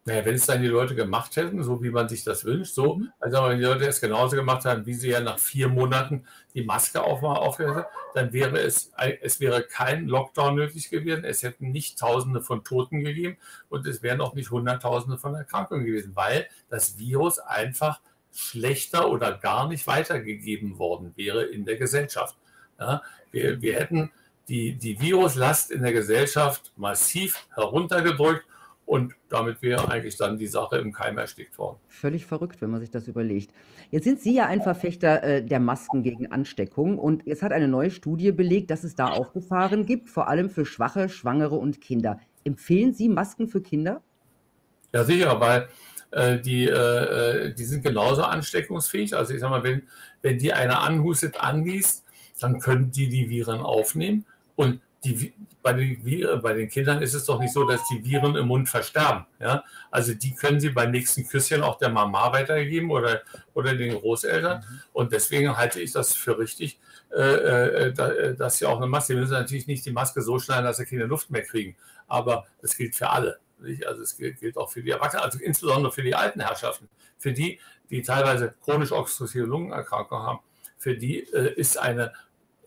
Naja, 0.08 0.24
wenn 0.24 0.36
es 0.36 0.46
dann 0.46 0.62
die 0.62 0.68
Leute 0.68 0.94
gemacht 0.94 1.36
hätten, 1.36 1.64
so 1.64 1.82
wie 1.82 1.90
man 1.90 2.08
sich 2.08 2.24
das 2.24 2.46
wünscht, 2.46 2.76
so, 2.76 2.98
mhm. 2.98 3.12
also 3.20 3.44
wenn 3.50 3.58
die 3.58 3.64
Leute 3.64 3.88
es 3.88 4.00
genauso 4.00 4.36
gemacht 4.36 4.64
haben, 4.64 4.86
wie 4.86 4.94
sie 4.94 5.10
ja 5.10 5.20
nach 5.20 5.40
vier 5.40 5.68
Monaten 5.68 6.28
die 6.54 6.64
Maske 6.64 7.04
aufgehört 7.04 7.76
haben, 7.76 7.86
dann 8.14 8.32
wäre 8.32 8.60
es, 8.60 8.92
es 9.22 9.40
wäre 9.40 9.64
kein 9.64 10.08
Lockdown 10.08 10.56
nötig 10.56 10.92
gewesen, 10.92 11.24
es 11.24 11.42
hätten 11.42 11.72
nicht 11.72 11.98
Tausende 11.98 12.42
von 12.42 12.64
Toten 12.64 13.04
gegeben 13.04 13.38
und 13.70 13.88
es 13.88 14.04
wären 14.04 14.22
auch 14.22 14.36
nicht 14.36 14.52
Hunderttausende 14.52 15.18
von 15.18 15.34
Erkrankungen 15.34 15.86
gewesen, 15.86 16.16
weil 16.16 16.48
das 16.70 17.00
Virus 17.00 17.40
einfach 17.40 18.00
schlechter 18.32 19.10
oder 19.10 19.32
gar 19.36 19.68
nicht 19.68 19.88
weitergegeben 19.88 20.78
worden 20.78 21.14
wäre 21.16 21.46
in 21.46 21.66
der 21.66 21.78
Gesellschaft. 21.78 22.38
Ja, 22.80 23.02
wir, 23.32 23.60
wir 23.60 23.80
hätten 23.80 24.12
die, 24.50 24.76
die 24.76 25.02
Viruslast 25.02 25.72
in 25.72 25.82
der 25.82 25.94
Gesellschaft 25.94 26.74
massiv 26.76 27.48
heruntergedrückt 27.56 28.46
und 28.86 29.16
damit 29.30 29.62
wäre 29.62 29.90
eigentlich 29.90 30.16
dann 30.16 30.38
die 30.38 30.48
Sache 30.48 30.78
im 30.78 30.94
Keim 30.94 31.18
erstickt 31.18 31.58
worden. 31.58 31.78
Völlig 31.88 32.26
verrückt, 32.26 32.62
wenn 32.62 32.70
man 32.70 32.82
sich 32.82 32.92
das 32.92 33.08
überlegt. 33.08 33.52
Jetzt 33.90 34.04
sind 34.04 34.22
Sie 34.22 34.36
ja 34.36 34.46
ein 34.46 34.62
Verfechter 34.62 35.24
äh, 35.24 35.44
der 35.44 35.60
Masken 35.60 36.04
gegen 36.04 36.32
Ansteckung. 36.32 37.00
Und 37.00 37.26
jetzt 37.26 37.42
hat 37.42 37.52
eine 37.52 37.68
neue 37.68 37.90
Studie 37.90 38.32
belegt, 38.32 38.70
dass 38.70 38.84
es 38.84 38.96
da 38.96 39.08
auch 39.10 39.34
Gefahren 39.34 39.86
gibt, 39.86 40.10
vor 40.10 40.28
allem 40.28 40.50
für 40.50 40.66
Schwache, 40.66 41.10
Schwangere 41.10 41.56
und 41.56 41.82
Kinder. 41.82 42.20
Empfehlen 42.44 42.94
Sie 42.94 43.10
Masken 43.10 43.48
für 43.48 43.62
Kinder? 43.62 44.02
Ja, 44.94 45.04
sicher, 45.04 45.40
weil 45.40 45.68
äh, 46.12 46.40
die, 46.40 46.68
äh, 46.68 47.54
die 47.56 47.66
sind 47.66 47.84
genauso 47.84 48.22
ansteckungsfähig. 48.22 49.16
Also 49.16 49.34
ich 49.34 49.40
sage 49.40 49.52
mal, 49.52 49.64
wenn, 49.64 49.84
wenn 50.22 50.38
die 50.38 50.54
einer 50.54 50.82
anhustet, 50.82 51.42
anliest, 51.42 52.06
dann 52.40 52.60
können 52.60 52.92
die 52.92 53.10
die 53.10 53.30
Viren 53.30 53.62
aufnehmen. 53.62 54.26
Und 54.56 54.80
die, 55.14 55.34
bei, 55.62 55.74
den, 55.74 56.42
bei 56.42 56.54
den 56.54 56.70
Kindern 56.70 57.02
ist 57.02 57.14
es 57.14 57.26
doch 57.26 57.40
nicht 57.40 57.54
so, 57.54 57.64
dass 57.64 57.88
die 57.88 58.04
Viren 58.04 58.36
im 58.36 58.48
Mund 58.48 58.70
versterben. 58.70 59.26
Ja? 59.40 59.64
Also 59.92 60.14
die 60.14 60.34
können 60.34 60.60
sie 60.60 60.70
beim 60.70 60.92
nächsten 60.92 61.28
Küsschen 61.28 61.64
auch 61.64 61.78
der 61.78 61.90
Mama 61.90 62.32
weitergeben 62.32 62.92
oder, 62.92 63.22
oder 63.54 63.76
den 63.76 64.00
Großeltern. 64.00 64.60
Mhm. 64.60 64.82
Und 64.94 65.14
deswegen 65.14 65.56
halte 65.56 65.80
ich 65.80 65.92
das 65.92 66.16
für 66.16 66.38
richtig, 66.38 66.80
äh, 67.12 67.22
äh, 67.22 67.88
äh 67.90 68.36
dass 68.36 68.58
sie 68.58 68.66
auch 68.66 68.78
eine 68.78 68.88
Maske, 68.88 69.14
sie 69.14 69.20
müssen 69.20 69.34
natürlich 69.34 69.68
nicht 69.68 69.86
die 69.86 69.92
Maske 69.92 70.22
so 70.22 70.40
schneiden, 70.40 70.66
dass 70.66 70.78
sie 70.78 70.86
keine 70.86 71.06
Luft 71.06 71.30
mehr 71.30 71.44
kriegen. 71.44 71.76
Aber 72.08 72.46
das 72.62 72.76
gilt 72.76 72.96
für 72.96 73.10
alle. 73.10 73.40
Nicht? 73.60 73.86
Also 73.86 74.02
es 74.02 74.18
gilt, 74.18 74.40
gilt 74.40 74.58
auch 74.58 74.72
für 74.72 74.82
die 74.82 74.92
Erwachsenen, 74.92 75.24
also 75.24 75.40
insbesondere 75.40 75.92
für 75.92 76.04
die 76.04 76.16
alten 76.16 76.42
Herrschaften. 76.42 76.90
Für 77.18 77.32
die, 77.32 77.60
die 77.90 78.02
teilweise 78.02 78.54
chronisch 78.64 78.92
obstruktive 78.92 79.46
Lungenerkrankungen 79.46 80.26
haben, 80.26 80.40
für 80.78 80.96
die 80.96 81.22
äh, 81.34 81.54
ist 81.54 81.78
eine 81.78 82.14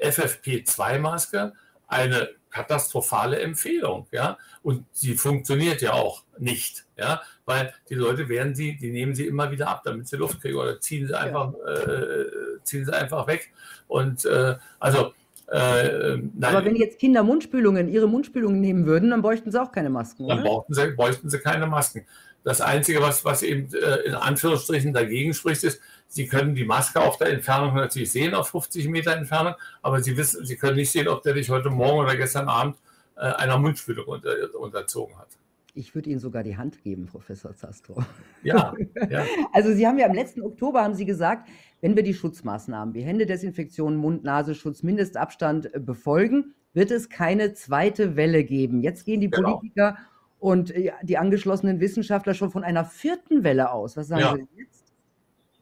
FFP2-Maske 0.00 1.52
eine 1.88 2.28
katastrophale 2.50 3.40
Empfehlung, 3.40 4.06
ja. 4.10 4.38
Und 4.62 4.84
sie 4.92 5.14
funktioniert 5.14 5.82
ja 5.82 5.92
auch 5.92 6.22
nicht, 6.38 6.86
ja, 6.96 7.20
weil 7.44 7.72
die 7.88 7.94
Leute 7.94 8.28
werden 8.28 8.54
sie, 8.54 8.76
die 8.76 8.90
nehmen 8.90 9.14
sie 9.14 9.26
immer 9.26 9.50
wieder 9.50 9.68
ab, 9.68 9.82
damit 9.84 10.08
sie 10.08 10.16
Luft 10.16 10.40
kriegen 10.40 10.56
oder 10.56 10.80
ziehen 10.80 11.06
sie 11.06 11.18
einfach, 11.18 11.52
ja. 11.52 11.72
äh, 11.72 12.26
ziehen 12.62 12.84
sie 12.84 12.92
einfach 12.92 13.26
weg. 13.26 13.52
Und 13.86 14.24
äh, 14.24 14.56
also 14.78 15.12
äh, 15.48 16.18
Aber 16.42 16.64
wenn 16.64 16.76
jetzt 16.76 16.98
Kinder 16.98 17.22
Mundspülungen, 17.22 17.88
ihre 17.88 18.08
Mundspülungen 18.08 18.60
nehmen 18.60 18.86
würden, 18.86 19.10
dann 19.10 19.22
bräuchten 19.22 19.50
sie 19.50 19.60
auch 19.60 19.72
keine 19.72 19.90
Masken, 19.90 20.24
oder? 20.24 20.36
Dann 20.36 20.44
bräuchten 20.44 20.74
sie, 20.74 20.86
bräuchten 20.88 21.30
sie 21.30 21.38
keine 21.38 21.66
Masken. 21.66 22.06
Das 22.44 22.60
Einzige, 22.60 23.00
was, 23.02 23.24
was 23.24 23.42
eben 23.42 23.72
äh, 23.74 23.96
in 24.06 24.14
Anführungsstrichen 24.14 24.92
dagegen 24.92 25.34
spricht, 25.34 25.64
ist, 25.64 25.80
Sie 26.08 26.26
können 26.26 26.54
die 26.54 26.64
Maske 26.64 27.00
auf 27.00 27.18
der 27.18 27.30
Entfernung 27.30 27.74
natürlich 27.74 28.10
sehen, 28.10 28.34
auf 28.34 28.48
50 28.48 28.88
Meter 28.88 29.14
Entfernung, 29.14 29.54
aber 29.82 30.00
Sie 30.00 30.16
wissen, 30.16 30.44
Sie 30.44 30.56
können 30.56 30.76
nicht 30.76 30.90
sehen, 30.90 31.06
ob 31.06 31.22
der 31.22 31.34
dich 31.34 31.50
heute 31.50 31.70
Morgen 31.70 32.00
oder 32.00 32.16
gestern 32.16 32.48
Abend 32.48 32.76
äh, 33.16 33.20
einer 33.20 33.58
Mundspülung 33.58 34.06
unter, 34.06 34.30
unterzogen 34.58 35.16
hat. 35.18 35.28
Ich 35.74 35.94
würde 35.94 36.10
Ihnen 36.10 36.18
sogar 36.18 36.42
die 36.42 36.56
Hand 36.56 36.82
geben, 36.82 37.06
Professor 37.06 37.54
Zastro. 37.54 38.02
Ja, 38.42 38.74
ja. 39.10 39.24
Also 39.52 39.72
Sie 39.72 39.86
haben 39.86 39.98
ja 39.98 40.06
im 40.06 40.14
letzten 40.14 40.42
Oktober 40.42 40.82
haben 40.82 40.94
Sie 40.94 41.04
gesagt, 41.04 41.48
wenn 41.80 41.94
wir 41.94 42.02
die 42.02 42.14
Schutzmaßnahmen 42.14 42.94
wie 42.94 43.02
Händedesinfektion, 43.02 43.96
Mund-Nasenschutz, 43.96 44.82
Mindestabstand 44.82 45.74
äh, 45.74 45.78
befolgen, 45.78 46.54
wird 46.72 46.90
es 46.90 47.08
keine 47.08 47.54
zweite 47.54 48.16
Welle 48.16 48.44
geben. 48.44 48.82
Jetzt 48.82 49.04
gehen 49.04 49.20
die 49.20 49.30
genau. 49.30 49.58
Politiker 49.58 49.98
und 50.38 50.70
äh, 50.70 50.90
die 51.02 51.18
angeschlossenen 51.18 51.80
Wissenschaftler 51.80 52.34
schon 52.34 52.50
von 52.50 52.64
einer 52.64 52.84
vierten 52.84 53.44
Welle 53.44 53.70
aus. 53.70 53.96
Was 53.96 54.08
sagen 54.08 54.22
ja. 54.22 54.36
Sie 54.36 54.60
jetzt? 54.60 54.77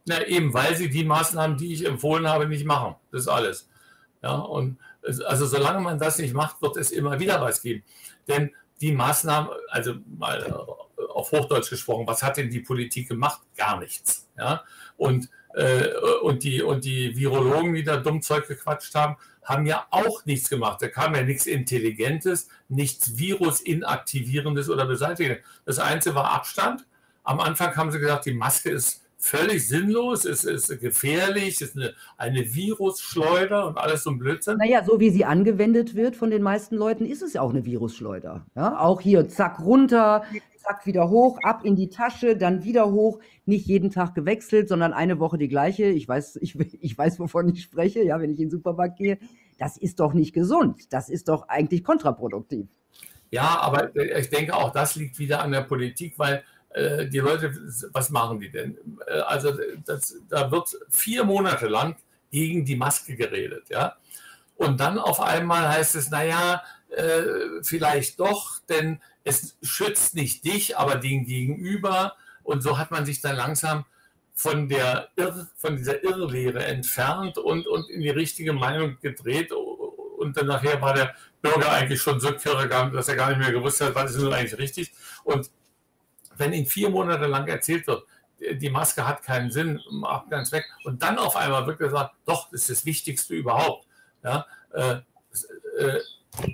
Na, 0.07 0.25
eben, 0.25 0.55
weil 0.55 0.77
sie 0.77 0.89
die 0.89 1.05
Maßnahmen, 1.05 1.59
die 1.59 1.73
ich 1.73 1.85
empfohlen 1.85 2.29
habe, 2.29 2.47
nicht 2.47 2.65
machen. 2.65 2.95
Das 3.11 3.23
ist 3.23 3.29
alles. 3.29 3.69
Ja, 4.23 4.37
und 4.37 4.79
also 5.27 5.47
solange 5.47 5.81
man 5.81 5.99
das 5.99 6.19
nicht 6.19 6.35
macht, 6.35 6.63
wird 6.63 6.77
es 6.77 6.91
immer 6.91 7.19
wieder 7.19 7.41
was 7.41 7.63
geben. 7.63 7.83
Denn 8.29 8.53
die 8.81 8.93
Maßnahmen, 8.93 9.51
also 9.69 9.95
mal 10.19 10.43
äh, 10.43 11.03
auf 11.13 11.33
Hochdeutsch 11.33 11.71
gesprochen, 11.71 12.07
was 12.07 12.23
hat 12.23 12.37
denn 12.37 12.51
die 12.51 12.61
Politik 12.61 13.09
gemacht? 13.09 13.41
Gar 13.57 13.81
nichts. 13.81 14.29
Ja? 14.37 14.65
Und, 14.97 15.29
äh, 15.55 15.89
und, 16.23 16.43
die, 16.43 16.63
und 16.63 16.85
die 16.85 17.17
Virologen, 17.17 17.75
die 17.75 17.85
da 17.85 17.97
dumm 17.97 18.23
Zeug 18.23 18.47
gequatscht 18.47 18.95
haben, 18.95 19.17
haben 19.45 19.67
ja 19.67 19.87
auch 19.91 20.25
nichts 20.25 20.51
gemacht. 20.51 20.83
Da 20.83 20.89
kam 20.89 21.15
ja 21.15 21.23
nichts 21.23 21.47
Intelligentes, 21.47 22.49
nichts 22.69 23.17
Virus-Inaktivierendes 23.17 24.69
oder 24.69 24.87
Beseitigendes. 24.87 25.45
Das 25.65 25.79
Einzige 25.79 26.15
war 26.15 26.33
Abstand. 26.33 26.85
Am 27.23 27.41
Anfang 27.41 27.75
haben 27.77 27.93
sie 27.93 27.99
gesagt, 28.01 28.27
die 28.27 28.35
Maske 28.35 28.71
ist 28.71 29.06
völlig 29.19 29.67
sinnlos, 29.67 30.25
es 30.25 30.45
ist 30.45 30.81
gefährlich, 30.81 31.61
es 31.61 31.63
ist 31.63 31.77
eine, 31.77 31.95
eine 32.17 32.55
Virusschleuder 32.55 33.67
und 33.67 33.79
alles 33.79 34.05
so 34.05 34.11
ein 34.11 34.19
Blödsinn. 34.19 34.59
Naja, 34.59 34.85
so 34.85 35.01
wie 35.01 35.11
sie 35.11 35.25
angewendet 35.25 35.95
wird 35.95 36.17
von 36.17 36.31
den 36.31 36.43
meisten 36.43 36.77
Leuten, 36.77 37.07
ist 37.07 37.23
es 37.23 37.35
ja 37.35 37.41
auch 37.41 37.51
eine 37.51 37.65
Virusschleuder. 37.65 38.47
Ja? 38.55 38.81
Auch 38.81 39.01
hier, 39.01 39.29
zack, 39.29 39.61
runter, 39.61 40.25
zack, 40.59 40.87
wieder 40.87 41.09
hoch, 41.09 41.39
ab 41.43 41.65
in 41.65 41.77
die 41.77 41.89
Tasche, 41.89 42.37
dann 42.37 42.65
wieder 42.65 42.91
hoch, 42.93 43.19
nicht 43.47 43.67
jeden 43.67 43.91
Tag 43.91 44.15
gewechselt, 44.15 44.69
sondern 44.69 44.93
eine 44.93 45.19
Woche 45.19 45.39
die 45.39 45.49
gleiche. 45.49 45.87
Ich 45.87 46.07
weiß, 46.07 46.37
ich, 46.43 46.57
ich 46.59 46.97
weiß, 46.97 47.19
wovon 47.19 47.49
ich 47.49 47.63
spreche, 47.63 48.03
ja, 48.03 48.21
wenn 48.21 48.31
ich 48.31 48.39
in 48.39 48.47
den 48.47 48.51
Supermarkt 48.51 48.99
gehe. 48.99 49.19
Das 49.59 49.77
ist 49.79 50.01
doch 50.01 50.13
nicht 50.13 50.35
gesund. 50.35 50.93
Das 50.93 51.09
ist 51.09 51.29
doch 51.29 51.49
eigentlich 51.49 51.83
kontraproduktiv. 51.83 52.67
Ja, 53.31 53.59
aber 53.61 53.95
ich 53.97 54.29
denke, 54.31 54.55
auch 54.55 54.73
das 54.73 54.97
liegt 54.97 55.19
wieder 55.19 55.43
an 55.43 55.53
der 55.53 55.63
Politik, 55.63 56.19
weil 56.19 56.45
äh, 56.77 57.09
die 57.09 57.21
Leute, 57.21 57.55
was 57.93 58.11
machen 58.11 58.39
die 58.39 58.51
denn? 58.51 58.77
Äh, 59.07 59.21
also 59.21 59.57
das, 59.87 60.17
da 60.29 60.51
wird 60.51 60.77
vier 60.91 61.25
Monate 61.25 61.69
lang 61.69 61.97
gegen 62.31 62.67
die 62.67 62.77
Maske 62.77 63.17
geredet, 63.17 63.71
ja. 63.71 63.97
Und 64.57 64.81
dann 64.81 64.99
auf 64.99 65.21
einmal 65.21 65.69
heißt 65.69 65.97
es, 65.97 66.11
naja, 66.11 66.63
äh, 66.91 67.63
vielleicht 67.63 68.21
doch, 68.21 68.61
denn 68.69 69.01
es 69.25 69.57
schützt 69.63 70.15
nicht 70.15 70.45
dich, 70.45 70.77
aber 70.77 70.97
den 70.97 71.25
Gegenüber. 71.25 72.15
Und 72.43 72.63
so 72.63 72.79
hat 72.79 72.91
man 72.91 73.07
sich 73.07 73.21
dann 73.23 73.37
langsam 73.37 73.87
von, 74.35 74.69
der 74.69 75.09
Irr, 75.17 75.49
von 75.57 75.77
dieser 75.77 76.05
Irrlehre 76.05 76.65
entfernt 76.65 77.39
und, 77.39 77.67
und 77.67 77.89
in 77.89 78.03
die 78.03 78.11
richtige 78.11 78.53
Meinung 78.53 78.99
gedreht. 79.01 79.51
Und 79.51 80.37
dann 80.37 80.47
nachher 80.47 80.81
war 80.81 80.93
der 80.93 81.15
Bürger 81.41 81.73
eigentlich 81.73 82.03
schon 82.03 82.21
so 82.21 82.33
kirre, 82.33 82.69
dass 82.69 83.09
er 83.09 83.17
gar 83.17 83.31
nicht 83.31 83.39
mehr 83.39 83.53
gewusst 83.53 83.81
hat, 83.81 83.95
was 83.95 84.15
ist 84.15 84.21
nun 84.21 84.33
eigentlich 84.33 84.59
richtig. 84.59 84.93
Und 85.25 85.51
wenn 86.39 86.53
Ihnen 86.53 86.67
vier 86.67 86.91
Monate 86.91 87.27
lang 87.27 87.47
erzählt 87.49 87.87
wird, 87.87 88.05
die 88.39 88.71
Maske 88.71 89.07
hat 89.07 89.23
keinen 89.23 89.51
Sinn, 89.51 89.81
macht 89.91 90.31
ganz 90.31 90.53
weg, 90.53 90.65
und 90.85 91.03
dann 91.03 91.19
auf 91.19 91.37
einmal 91.37 91.67
wird 91.67 91.79
gesagt, 91.79 92.15
doch, 92.27 92.51
das 92.51 92.63
ist 92.63 92.71
das 92.71 92.85
Wichtigste 92.85 93.35
überhaupt, 93.35 93.87
ja, 94.23 94.47
äh, 94.73 94.97
äh, 95.79 96.01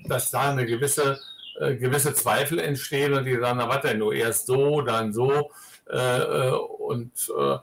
dass 0.06 0.30
da 0.30 0.50
eine 0.50 0.64
gewisse, 0.66 1.18
äh, 1.58 1.74
gewisse 1.74 2.14
Zweifel 2.14 2.58
entstehen 2.60 3.14
und 3.14 3.24
die 3.24 3.36
sagen, 3.36 3.58
na 3.58 3.68
warte, 3.68 3.94
nur 3.94 4.14
erst 4.14 4.46
so, 4.46 4.80
dann 4.82 5.12
so. 5.12 5.50
Äh, 5.90 5.96
äh, 5.96 6.50
und, 6.50 7.12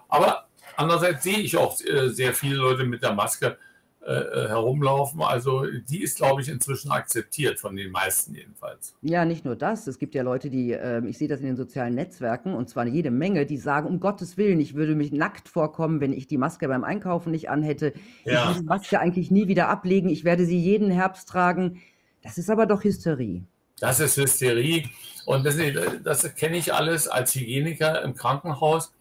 aber 0.09 0.47
andererseits 0.75 1.23
sehe 1.23 1.37
ich 1.39 1.55
auch 1.57 1.75
sehr 1.77 2.33
viele 2.33 2.55
Leute 2.55 2.83
mit 2.83 3.01
der 3.01 3.13
Maske 3.13 3.57
äh, 4.01 4.13
äh, 4.13 4.47
herumlaufen. 4.47 5.21
Also 5.21 5.65
die 5.65 6.01
ist, 6.01 6.15
glaube 6.15 6.41
ich, 6.41 6.47
inzwischen 6.47 6.89
akzeptiert 6.89 7.59
von 7.59 7.75
den 7.75 7.91
meisten 7.91 8.33
jedenfalls. 8.33 8.95
Ja, 9.01 9.25
nicht 9.25 9.43
nur 9.43 9.57
das. 9.57 9.87
Es 9.87 9.99
gibt 9.99 10.15
ja 10.15 10.23
Leute, 10.23 10.49
die, 10.49 10.71
äh, 10.71 11.05
ich 11.05 11.17
sehe 11.17 11.27
das 11.27 11.41
in 11.41 11.47
den 11.47 11.57
sozialen 11.57 11.95
Netzwerken, 11.95 12.53
und 12.53 12.69
zwar 12.69 12.87
jede 12.87 13.11
Menge, 13.11 13.45
die 13.45 13.57
sagen, 13.57 13.87
um 13.87 13.99
Gottes 13.99 14.37
Willen, 14.37 14.61
ich 14.61 14.73
würde 14.73 14.95
mich 14.95 15.11
nackt 15.11 15.49
vorkommen, 15.49 15.99
wenn 15.99 16.13
ich 16.13 16.27
die 16.27 16.37
Maske 16.37 16.69
beim 16.69 16.85
Einkaufen 16.85 17.31
nicht 17.31 17.49
anhätte. 17.49 17.91
Ja. 18.23 18.43
Ich 18.43 18.55
will 18.55 18.61
die 18.61 18.67
Maske 18.67 18.99
eigentlich 19.01 19.31
nie 19.31 19.49
wieder 19.49 19.67
ablegen. 19.67 20.07
Ich 20.07 20.23
werde 20.23 20.45
sie 20.45 20.57
jeden 20.57 20.89
Herbst 20.91 21.27
tragen. 21.27 21.81
Das 22.23 22.37
ist 22.37 22.49
aber 22.49 22.65
doch 22.67 22.85
Hysterie. 22.85 23.43
Das 23.81 23.99
ist 23.99 24.15
Hysterie. 24.15 24.89
Und 25.25 25.45
das, 25.45 25.57
das 26.03 26.35
kenne 26.35 26.55
ich 26.55 26.73
alles 26.73 27.09
als 27.09 27.35
Hygieniker 27.35 28.01
im 28.03 28.15
Krankenhaus, 28.15 28.93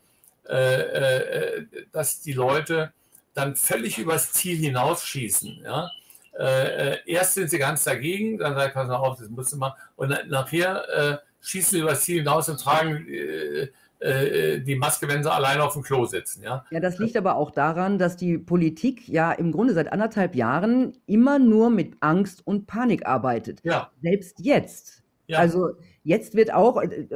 äh, 0.48 0.80
äh, 0.80 1.66
dass 1.92 2.20
die 2.20 2.32
Leute 2.32 2.92
dann 3.38 3.57
völlig 3.57 3.98
übers 3.98 4.33
Ziel 4.33 4.57
hinausschießen. 4.57 5.61
Ja? 5.64 5.90
Äh, 6.38 6.92
äh, 6.92 6.98
erst 7.07 7.35
sind 7.35 7.51
sie 7.51 7.59
ganz 7.59 7.85
dagegen, 7.85 8.38
dann 8.38 8.55
sagt 8.55 8.74
pass 8.74 8.88
mal 8.88 8.96
auf, 8.96 9.18
das 9.18 9.29
musst 9.29 9.53
du 9.53 9.57
machen. 9.57 9.74
Und 9.96 10.14
nachher 10.29 10.88
äh, 10.88 11.16
schießen 11.40 11.79
sie 11.79 11.83
übers 11.83 12.03
Ziel 12.03 12.18
hinaus 12.18 12.48
und 12.48 12.61
tragen 12.61 13.07
äh, 13.09 13.68
äh, 14.01 14.61
die 14.61 14.77
Maske, 14.77 15.09
wenn 15.09 15.24
sie 15.24 15.33
alleine 15.33 15.64
auf 15.64 15.72
dem 15.72 15.83
Klo 15.83 16.05
sitzen. 16.05 16.42
Ja? 16.44 16.64
ja, 16.70 16.79
das 16.79 16.98
liegt 16.98 17.16
aber 17.16 17.35
auch 17.35 17.51
daran, 17.51 17.98
dass 17.98 18.16
die 18.16 18.38
Politik 18.38 19.09
ja 19.09 19.33
im 19.33 19.51
Grunde 19.51 19.74
seit 19.74 19.92
anderthalb 19.92 20.37
Jahren 20.37 20.96
immer 21.07 21.40
nur 21.40 21.70
mit 21.70 21.96
Angst 22.01 22.46
und 22.46 22.66
Panik 22.68 23.07
arbeitet. 23.07 23.61
Ja. 23.64 23.90
Selbst 24.01 24.38
jetzt. 24.38 25.03
Ja. 25.27 25.38
Also 25.38 25.70
jetzt 26.05 26.35
wird 26.35 26.55
auch, 26.55 26.81
äh, 26.81 27.09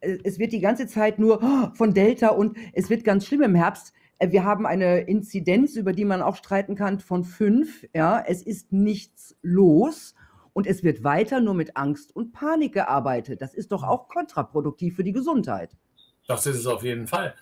es 0.00 0.38
wird 0.38 0.52
die 0.52 0.60
ganze 0.60 0.86
Zeit 0.86 1.18
nur 1.18 1.42
oh, 1.42 1.74
von 1.74 1.94
Delta 1.94 2.28
und 2.28 2.56
es 2.74 2.90
wird 2.90 3.04
ganz 3.04 3.26
schlimm 3.26 3.42
im 3.42 3.54
Herbst. 3.54 3.94
Äh, 4.18 4.30
wir 4.30 4.44
haben 4.44 4.66
eine 4.66 5.00
Inzidenz, 5.00 5.76
über 5.76 5.92
die 5.92 6.04
man 6.04 6.22
auch 6.22 6.36
streiten 6.36 6.74
kann, 6.74 7.00
von 7.00 7.24
fünf. 7.24 7.86
Ja, 7.94 8.22
es 8.26 8.42
ist 8.42 8.72
nichts 8.72 9.36
los 9.42 10.14
und 10.52 10.66
es 10.66 10.82
wird 10.82 11.04
weiter 11.04 11.40
nur 11.40 11.54
mit 11.54 11.76
Angst 11.76 12.14
und 12.14 12.32
Panik 12.32 12.72
gearbeitet. 12.72 13.42
Das 13.42 13.54
ist 13.54 13.72
doch 13.72 13.82
auch 13.82 14.08
kontraproduktiv 14.08 14.96
für 14.96 15.04
die 15.04 15.12
Gesundheit. 15.12 15.76
Das 16.26 16.46
ist 16.46 16.56
es 16.56 16.66
auf 16.66 16.82
jeden 16.82 17.06
Fall, 17.06 17.34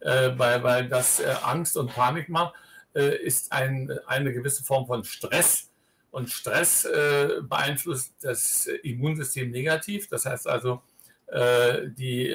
äh, 0.00 0.30
weil, 0.36 0.62
weil 0.62 0.88
das 0.88 1.20
äh, 1.20 1.32
Angst 1.44 1.76
und 1.76 1.92
Panik 1.92 2.28
macht, 2.28 2.54
äh, 2.94 3.16
ist 3.22 3.52
ein, 3.52 3.90
eine 4.06 4.32
gewisse 4.32 4.64
Form 4.64 4.86
von 4.86 5.04
Stress. 5.04 5.70
Und 6.10 6.30
Stress 6.30 6.86
äh, 6.86 7.42
beeinflusst 7.42 8.14
das 8.22 8.66
Immunsystem 8.82 9.50
negativ. 9.50 10.08
Das 10.08 10.24
heißt 10.24 10.48
also, 10.48 10.82
äh, 11.26 11.88
die, 11.90 12.34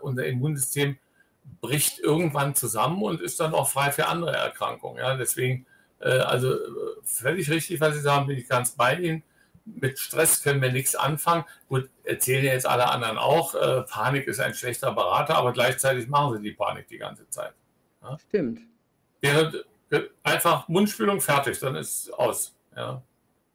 unser 0.00 0.26
Immunsystem 0.26 0.96
bricht 1.60 1.98
irgendwann 1.98 2.54
zusammen 2.54 3.02
und 3.02 3.20
ist 3.20 3.40
dann 3.40 3.54
auch 3.54 3.68
frei 3.68 3.92
für 3.92 4.06
andere 4.06 4.32
Erkrankungen. 4.32 4.98
Ja, 4.98 5.16
deswegen, 5.16 5.66
äh, 6.00 6.18
also 6.18 6.56
völlig 7.04 7.50
richtig, 7.50 7.80
was 7.80 7.94
Sie 7.94 8.00
sagen, 8.00 8.26
bin 8.26 8.38
ich 8.38 8.48
ganz 8.48 8.72
bei 8.72 8.96
Ihnen. 8.96 9.22
Mit 9.64 9.98
Stress 9.98 10.42
können 10.42 10.62
wir 10.62 10.72
nichts 10.72 10.94
anfangen. 10.94 11.44
Gut, 11.68 11.90
erzählen 12.04 12.44
jetzt 12.44 12.66
alle 12.66 12.90
anderen 12.90 13.18
auch, 13.18 13.54
äh, 13.54 13.82
Panik 13.82 14.26
ist 14.26 14.40
ein 14.40 14.54
schlechter 14.54 14.92
Berater, 14.92 15.36
aber 15.36 15.52
gleichzeitig 15.52 16.08
machen 16.08 16.36
sie 16.36 16.42
die 16.42 16.52
Panik 16.52 16.88
die 16.88 16.98
ganze 16.98 17.28
Zeit. 17.28 17.52
Ja? 18.02 18.18
Stimmt. 18.18 18.60
Während 19.20 19.64
einfach 20.22 20.68
Mundspülung 20.68 21.20
fertig, 21.20 21.58
dann 21.58 21.76
ist 21.76 22.04
es 22.04 22.10
aus. 22.10 22.54
Ja. 22.74 23.02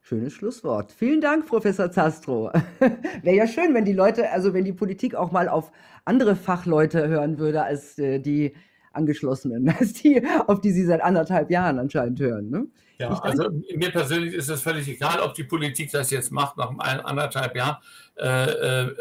Schönes 0.07 0.33
Schlusswort. 0.33 0.91
Vielen 0.91 1.19
Dank, 1.19 1.47
Professor 1.47 1.91
Zastro. 1.91 2.51
Wäre 3.23 3.35
ja 3.35 3.47
schön, 3.47 3.73
wenn 3.73 3.85
die 3.85 3.93
Leute, 3.93 4.29
also 4.29 4.53
wenn 4.53 4.63
die 4.63 4.71
Politik 4.71 5.15
auch 5.15 5.31
mal 5.31 5.49
auf 5.49 5.71
andere 6.05 6.35
Fachleute 6.35 7.07
hören 7.07 7.39
würde 7.39 7.63
als 7.63 7.97
äh, 7.97 8.19
die 8.19 8.53
Angeschlossenen, 8.91 9.67
als 9.79 9.93
die, 9.93 10.21
auf 10.45 10.61
die 10.61 10.73
sie 10.73 10.85
seit 10.85 11.01
anderthalb 11.01 11.49
Jahren 11.49 11.79
anscheinend 11.79 12.19
hören. 12.19 12.51
Ne? 12.51 12.67
Ja, 12.99 13.17
also 13.17 13.49
mir 13.75 13.89
persönlich 13.89 14.35
ist 14.35 14.47
es 14.47 14.61
völlig 14.61 14.87
egal, 14.87 15.21
ob 15.21 15.33
die 15.33 15.43
Politik 15.43 15.89
das 15.89 16.11
jetzt 16.11 16.31
macht 16.31 16.55
nach 16.57 16.77
anderthalb 16.77 17.55
Jahren. 17.55 17.77
Äh, 18.15 18.83
äh, 18.83 18.95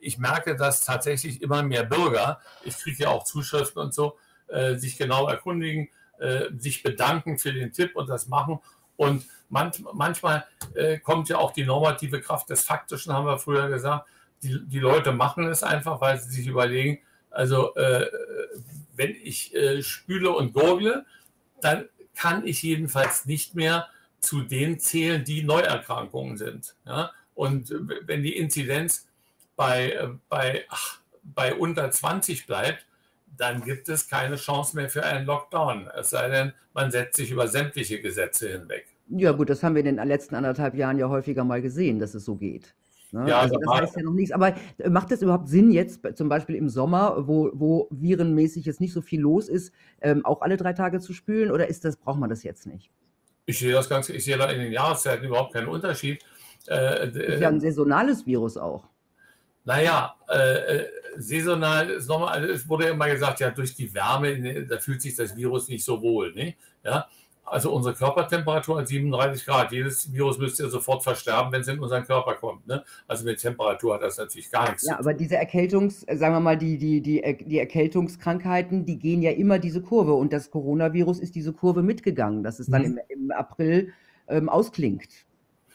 ich 0.00 0.16
merke, 0.16 0.56
dass 0.56 0.80
tatsächlich 0.80 1.42
immer 1.42 1.62
mehr 1.64 1.84
Bürger, 1.84 2.40
ich 2.64 2.78
kriege 2.78 3.02
ja 3.02 3.08
auch 3.10 3.24
Zuschriften 3.24 3.82
und 3.82 3.92
so, 3.92 4.16
äh, 4.48 4.76
sich 4.76 4.96
genau 4.96 5.28
erkundigen, 5.28 5.90
äh, 6.18 6.46
sich 6.56 6.82
bedanken 6.82 7.36
für 7.36 7.52
den 7.52 7.72
Tipp 7.72 7.94
und 7.94 8.08
das 8.08 8.28
machen. 8.28 8.58
Und 8.96 9.26
manch, 9.48 9.82
manchmal 9.92 10.46
äh, 10.74 10.98
kommt 10.98 11.28
ja 11.28 11.38
auch 11.38 11.52
die 11.52 11.64
normative 11.64 12.20
Kraft 12.20 12.50
des 12.50 12.64
Faktischen, 12.64 13.12
haben 13.12 13.26
wir 13.26 13.38
früher 13.38 13.68
gesagt. 13.68 14.08
Die, 14.42 14.60
die 14.66 14.78
Leute 14.78 15.12
machen 15.12 15.46
es 15.48 15.62
einfach, 15.62 16.00
weil 16.00 16.18
sie 16.20 16.30
sich 16.30 16.46
überlegen, 16.46 16.98
also 17.30 17.74
äh, 17.74 18.06
wenn 18.94 19.14
ich 19.22 19.54
äh, 19.54 19.82
spüle 19.82 20.30
und 20.30 20.52
gurgle, 20.52 21.04
dann 21.60 21.88
kann 22.14 22.46
ich 22.46 22.62
jedenfalls 22.62 23.26
nicht 23.26 23.54
mehr 23.54 23.88
zu 24.20 24.42
den 24.42 24.80
zählen, 24.80 25.24
die 25.24 25.42
Neuerkrankungen 25.42 26.36
sind. 26.36 26.74
Ja? 26.86 27.12
Und 27.34 27.72
wenn 28.02 28.22
die 28.22 28.36
Inzidenz 28.36 29.06
bei, 29.54 29.92
äh, 29.92 30.08
bei, 30.28 30.64
ach, 30.68 31.00
bei 31.22 31.54
unter 31.54 31.90
20 31.90 32.46
bleibt, 32.46 32.86
dann 33.36 33.62
gibt 33.62 33.88
es 33.88 34.08
keine 34.08 34.36
Chance 34.36 34.76
mehr 34.76 34.88
für 34.88 35.04
einen 35.04 35.26
Lockdown. 35.26 35.88
Es 35.94 36.10
sei 36.10 36.28
denn, 36.28 36.52
man 36.72 36.90
setzt 36.90 37.16
sich 37.16 37.30
über 37.30 37.48
sämtliche 37.48 38.00
Gesetze 38.00 38.50
hinweg. 38.50 38.86
Ja, 39.08 39.32
gut, 39.32 39.50
das 39.50 39.62
haben 39.62 39.74
wir 39.74 39.84
in 39.84 39.96
den 39.96 40.08
letzten 40.08 40.34
anderthalb 40.34 40.74
Jahren 40.74 40.98
ja 40.98 41.08
häufiger 41.08 41.44
mal 41.44 41.62
gesehen, 41.62 41.98
dass 41.98 42.14
es 42.14 42.24
so 42.24 42.36
geht. 42.36 42.74
Ne? 43.12 43.28
Ja, 43.28 43.40
also 43.40 43.56
das 43.56 43.80
heißt 43.80 43.96
ja 43.96 44.02
noch 44.02 44.12
nichts. 44.12 44.32
Aber 44.32 44.54
äh, 44.78 44.90
macht 44.90 45.12
es 45.12 45.22
überhaupt 45.22 45.48
Sinn, 45.48 45.70
jetzt 45.70 46.00
zum 46.16 46.28
Beispiel 46.28 46.56
im 46.56 46.68
Sommer, 46.68 47.26
wo, 47.26 47.50
wo 47.54 47.88
virenmäßig 47.90 48.64
jetzt 48.64 48.80
nicht 48.80 48.92
so 48.92 49.00
viel 49.00 49.20
los 49.20 49.48
ist, 49.48 49.72
ähm, 50.00 50.24
auch 50.24 50.42
alle 50.42 50.56
drei 50.56 50.72
Tage 50.72 51.00
zu 51.00 51.12
spülen? 51.12 51.50
Oder 51.50 51.68
ist 51.68 51.84
das, 51.84 51.96
braucht 51.96 52.18
man 52.18 52.30
das 52.30 52.42
jetzt 52.42 52.66
nicht? 52.66 52.90
Ich 53.46 53.58
sehe 53.58 53.72
das 53.72 53.88
Ganze, 53.88 54.12
ich 54.12 54.24
sehe 54.24 54.36
da 54.36 54.50
in 54.50 54.60
den 54.60 54.72
Jahreszeiten 54.72 55.24
überhaupt 55.24 55.52
keinen 55.52 55.68
Unterschied. 55.68 56.22
Äh, 56.68 57.08
ist 57.08 57.40
ja 57.40 57.48
ein 57.48 57.60
saisonales 57.60 58.26
Virus 58.26 58.56
auch. 58.56 58.84
Naja, 59.64 60.14
äh, 60.28 60.78
äh, 60.78 60.88
saisonal 61.16 61.90
ist 61.90 62.08
nochmal, 62.08 62.34
also 62.34 62.52
es 62.52 62.68
wurde 62.68 62.86
ja 62.86 62.90
immer 62.90 63.08
gesagt, 63.08 63.40
ja, 63.40 63.50
durch 63.50 63.74
die 63.74 63.92
Wärme, 63.94 64.64
da 64.66 64.78
fühlt 64.78 65.02
sich 65.02 65.14
das 65.14 65.36
Virus 65.36 65.68
nicht 65.68 65.84
so 65.84 66.00
wohl. 66.02 66.32
Ne? 66.32 66.54
Ja? 66.84 67.08
Also 67.48 67.72
unsere 67.72 67.94
Körpertemperatur 67.94 68.80
hat 68.80 68.88
37 68.88 69.46
Grad. 69.46 69.70
Jedes 69.70 70.12
Virus 70.12 70.36
müsste 70.36 70.64
ja 70.64 70.68
sofort 70.68 71.04
versterben, 71.04 71.52
wenn 71.52 71.60
es 71.60 71.68
in 71.68 71.78
unseren 71.78 72.04
Körper 72.04 72.34
kommt. 72.34 72.66
Ne? 72.66 72.82
Also 73.06 73.24
mit 73.24 73.38
Temperatur 73.38 73.94
hat 73.94 74.02
das 74.02 74.18
natürlich 74.18 74.50
gar 74.50 74.68
nichts 74.68 74.82
ja, 74.82 74.88
zu 74.88 74.88
tun. 74.88 74.94
Ja, 74.94 74.98
aber 74.98 75.14
diese 75.14 75.36
Erkältungs, 75.36 76.00
sagen 76.00 76.34
wir 76.34 76.40
mal, 76.40 76.58
die, 76.58 76.76
die, 76.76 77.00
die, 77.00 77.22
die 77.46 77.58
Erkältungskrankheiten, 77.60 78.84
die 78.84 78.98
gehen 78.98 79.22
ja 79.22 79.30
immer 79.30 79.60
diese 79.60 79.80
Kurve. 79.80 80.14
Und 80.14 80.32
das 80.32 80.50
Coronavirus 80.50 81.20
ist 81.20 81.36
diese 81.36 81.52
Kurve 81.52 81.84
mitgegangen, 81.84 82.42
dass 82.42 82.58
es 82.58 82.66
dann 82.66 82.82
mhm. 82.82 82.98
im, 83.08 83.20
im, 83.20 83.30
April 83.30 83.92
ähm, 84.26 84.48
ausklingt. 84.48 85.08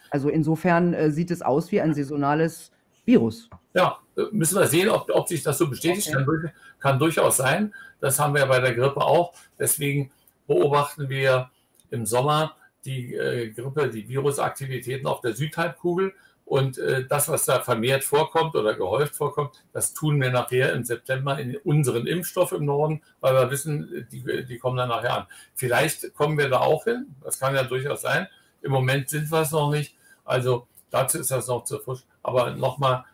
Also 0.09 0.27
insofern 0.27 0.93
äh, 0.93 1.09
sieht 1.09 1.31
es 1.31 1.41
aus 1.41 1.71
wie 1.71 1.79
ein 1.79 1.93
saisonales 1.93 2.73
Virus. 3.05 3.49
Ja, 3.73 3.99
äh, 4.17 4.23
müssen 4.33 4.59
wir 4.59 4.67
sehen, 4.67 4.89
ob, 4.89 5.09
ob 5.09 5.25
sich 5.29 5.41
das 5.41 5.57
so 5.57 5.69
bestätigt. 5.69 6.09
Okay. 6.13 6.25
Kann, 6.25 6.51
kann 6.79 6.99
durchaus 6.99 7.37
sein. 7.37 7.73
Das 8.01 8.19
haben 8.19 8.33
wir 8.33 8.41
ja 8.41 8.47
bei 8.47 8.59
der 8.59 8.73
Grippe 8.73 8.99
auch. 8.99 9.33
Deswegen 9.57 10.11
beobachten 10.47 11.07
wir 11.07 11.49
im 11.91 12.05
Sommer 12.05 12.55
die 12.85 13.13
äh, 13.15 13.49
Grippe, 13.49 13.89
die 13.89 14.07
Virusaktivitäten 14.07 15.07
auf 15.07 15.21
der 15.21 15.33
Südhalbkugel. 15.33 16.13
Und 16.45 16.77
äh, 16.79 17.05
das, 17.07 17.29
was 17.29 17.45
da 17.45 17.61
vermehrt 17.61 18.03
vorkommt 18.03 18.55
oder 18.55 18.73
gehäuft 18.73 19.15
vorkommt, 19.15 19.63
das 19.71 19.93
tun 19.93 20.19
wir 20.19 20.31
nachher 20.31 20.73
im 20.73 20.83
September 20.83 21.39
in 21.39 21.55
unseren 21.57 22.07
Impfstoff 22.07 22.51
im 22.51 22.65
Norden, 22.65 23.01
weil 23.21 23.35
wir 23.35 23.51
wissen, 23.51 24.07
die, 24.11 24.45
die 24.45 24.57
kommen 24.57 24.75
dann 24.75 24.89
nachher 24.89 25.13
an. 25.13 25.27
Vielleicht 25.55 26.13
kommen 26.13 26.37
wir 26.37 26.49
da 26.49 26.59
auch 26.59 26.83
hin, 26.83 27.15
das 27.23 27.39
kann 27.39 27.55
ja 27.55 27.63
durchaus 27.63 28.01
sein. 28.01 28.27
Im 28.61 28.71
Moment 28.71 29.09
sind 29.09 29.31
wir 29.31 29.41
es 29.41 29.51
noch 29.51 29.71
nicht, 29.71 29.95
also 30.25 30.67
dazu 30.89 31.19
ist 31.19 31.31
das 31.31 31.47
noch 31.47 31.63
zu 31.63 31.79
frisch. 31.79 32.01
Aber 32.21 32.51
nochmal, 32.51 33.05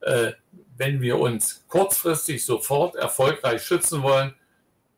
äh, 0.00 0.32
wenn 0.78 1.02
wir 1.02 1.18
uns 1.18 1.66
kurzfristig 1.68 2.44
sofort 2.44 2.94
erfolgreich 2.94 3.62
schützen 3.62 4.02
wollen, 4.02 4.34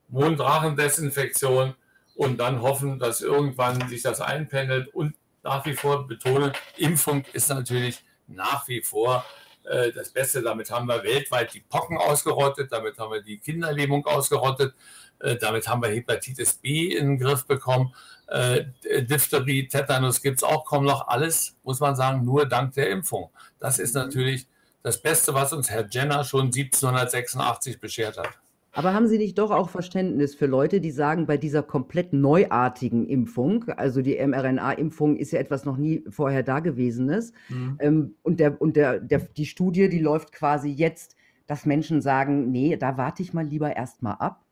Monddrachendesinfektion 0.08 1.74
und 2.20 2.36
dann 2.36 2.60
hoffen, 2.60 2.98
dass 2.98 3.22
irgendwann 3.22 3.88
sich 3.88 4.02
das 4.02 4.20
einpendelt 4.20 4.88
und 4.94 5.14
nach 5.42 5.64
wie 5.64 5.72
vor 5.72 6.06
betone, 6.06 6.52
Impfung 6.76 7.24
ist 7.32 7.48
natürlich 7.48 8.04
nach 8.26 8.68
wie 8.68 8.82
vor 8.82 9.24
äh, 9.64 9.90
das 9.90 10.10
Beste. 10.10 10.42
Damit 10.42 10.70
haben 10.70 10.86
wir 10.86 11.02
weltweit 11.02 11.54
die 11.54 11.60
Pocken 11.60 11.96
ausgerottet, 11.96 12.70
damit 12.72 12.98
haben 12.98 13.10
wir 13.10 13.22
die 13.22 13.38
Kinderlähmung 13.38 14.04
ausgerottet, 14.04 14.74
äh, 15.20 15.36
damit 15.36 15.66
haben 15.66 15.80
wir 15.80 15.88
Hepatitis 15.88 16.52
B 16.52 16.94
in 16.94 17.06
den 17.06 17.18
Griff 17.18 17.46
bekommen. 17.46 17.94
Äh, 18.26 18.66
Diphtherie, 18.84 19.66
Tetanus 19.68 20.20
gibt 20.20 20.40
es 20.40 20.44
auch 20.44 20.66
kaum 20.66 20.84
noch. 20.84 21.08
Alles, 21.08 21.56
muss 21.62 21.80
man 21.80 21.96
sagen, 21.96 22.22
nur 22.26 22.44
dank 22.44 22.74
der 22.74 22.90
Impfung. 22.90 23.30
Das 23.58 23.78
ist 23.78 23.94
natürlich 23.94 24.46
das 24.82 25.00
Beste, 25.00 25.32
was 25.32 25.54
uns 25.54 25.70
Herr 25.70 25.88
Jenner 25.88 26.22
schon 26.24 26.52
1786 26.52 27.80
beschert 27.80 28.18
hat. 28.18 28.38
Aber 28.72 28.94
haben 28.94 29.08
Sie 29.08 29.18
nicht 29.18 29.36
doch 29.38 29.50
auch 29.50 29.68
Verständnis 29.68 30.34
für 30.34 30.46
Leute, 30.46 30.80
die 30.80 30.92
sagen, 30.92 31.26
bei 31.26 31.36
dieser 31.36 31.62
komplett 31.62 32.12
neuartigen 32.12 33.06
Impfung, 33.08 33.64
also 33.70 34.00
die 34.00 34.14
mRNA-Impfung 34.24 35.16
ist 35.16 35.32
ja 35.32 35.40
etwas 35.40 35.64
noch 35.64 35.76
nie 35.76 36.04
vorher 36.08 36.42
Dagewesenes, 36.42 37.32
mhm. 37.48 37.76
ähm, 37.80 38.14
und, 38.22 38.38
der, 38.38 38.60
und 38.60 38.76
der, 38.76 39.00
der, 39.00 39.20
die 39.20 39.46
Studie, 39.46 39.88
die 39.88 39.98
läuft 39.98 40.32
quasi 40.32 40.68
jetzt, 40.68 41.16
dass 41.48 41.66
Menschen 41.66 42.00
sagen, 42.00 42.52
nee, 42.52 42.76
da 42.76 42.96
warte 42.96 43.22
ich 43.22 43.32
mal 43.32 43.44
lieber 43.44 43.74
erstmal 43.74 44.14
ab? 44.14 44.44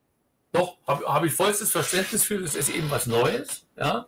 Doch, 0.51 0.79
habe 0.87 1.05
hab 1.05 1.25
ich 1.25 1.33
vollstes 1.33 1.71
Verständnis 1.71 2.25
für, 2.25 2.41
das 2.41 2.57
ist 2.57 2.75
eben 2.75 2.91
was 2.91 3.07
Neues, 3.07 3.67
ja. 3.77 4.07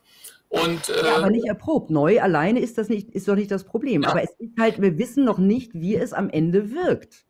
Und, 0.49 0.89
äh, 0.89 1.05
ja, 1.05 1.17
aber 1.19 1.31
nicht 1.31 1.47
erprobt. 1.47 1.91
Neu 1.91 2.21
alleine 2.21 2.59
ist 2.59 2.77
das 2.77 2.89
nicht, 2.89 3.11
ist 3.11 3.29
doch 3.29 3.37
nicht 3.37 3.53
das 3.53 3.63
Problem. 3.63 4.03
Ja. 4.03 4.09
Aber 4.09 4.25
es 4.25 4.31
ist 4.41 4.59
halt, 4.59 4.83
wir 4.83 4.99
wissen 4.99 5.25
noch 5.25 5.39
nicht, 5.39 5.75
wie 5.75 5.95
es 5.95 6.13
am 6.13 6.29
Ende 6.29 6.73
wirkt. 6.73 7.25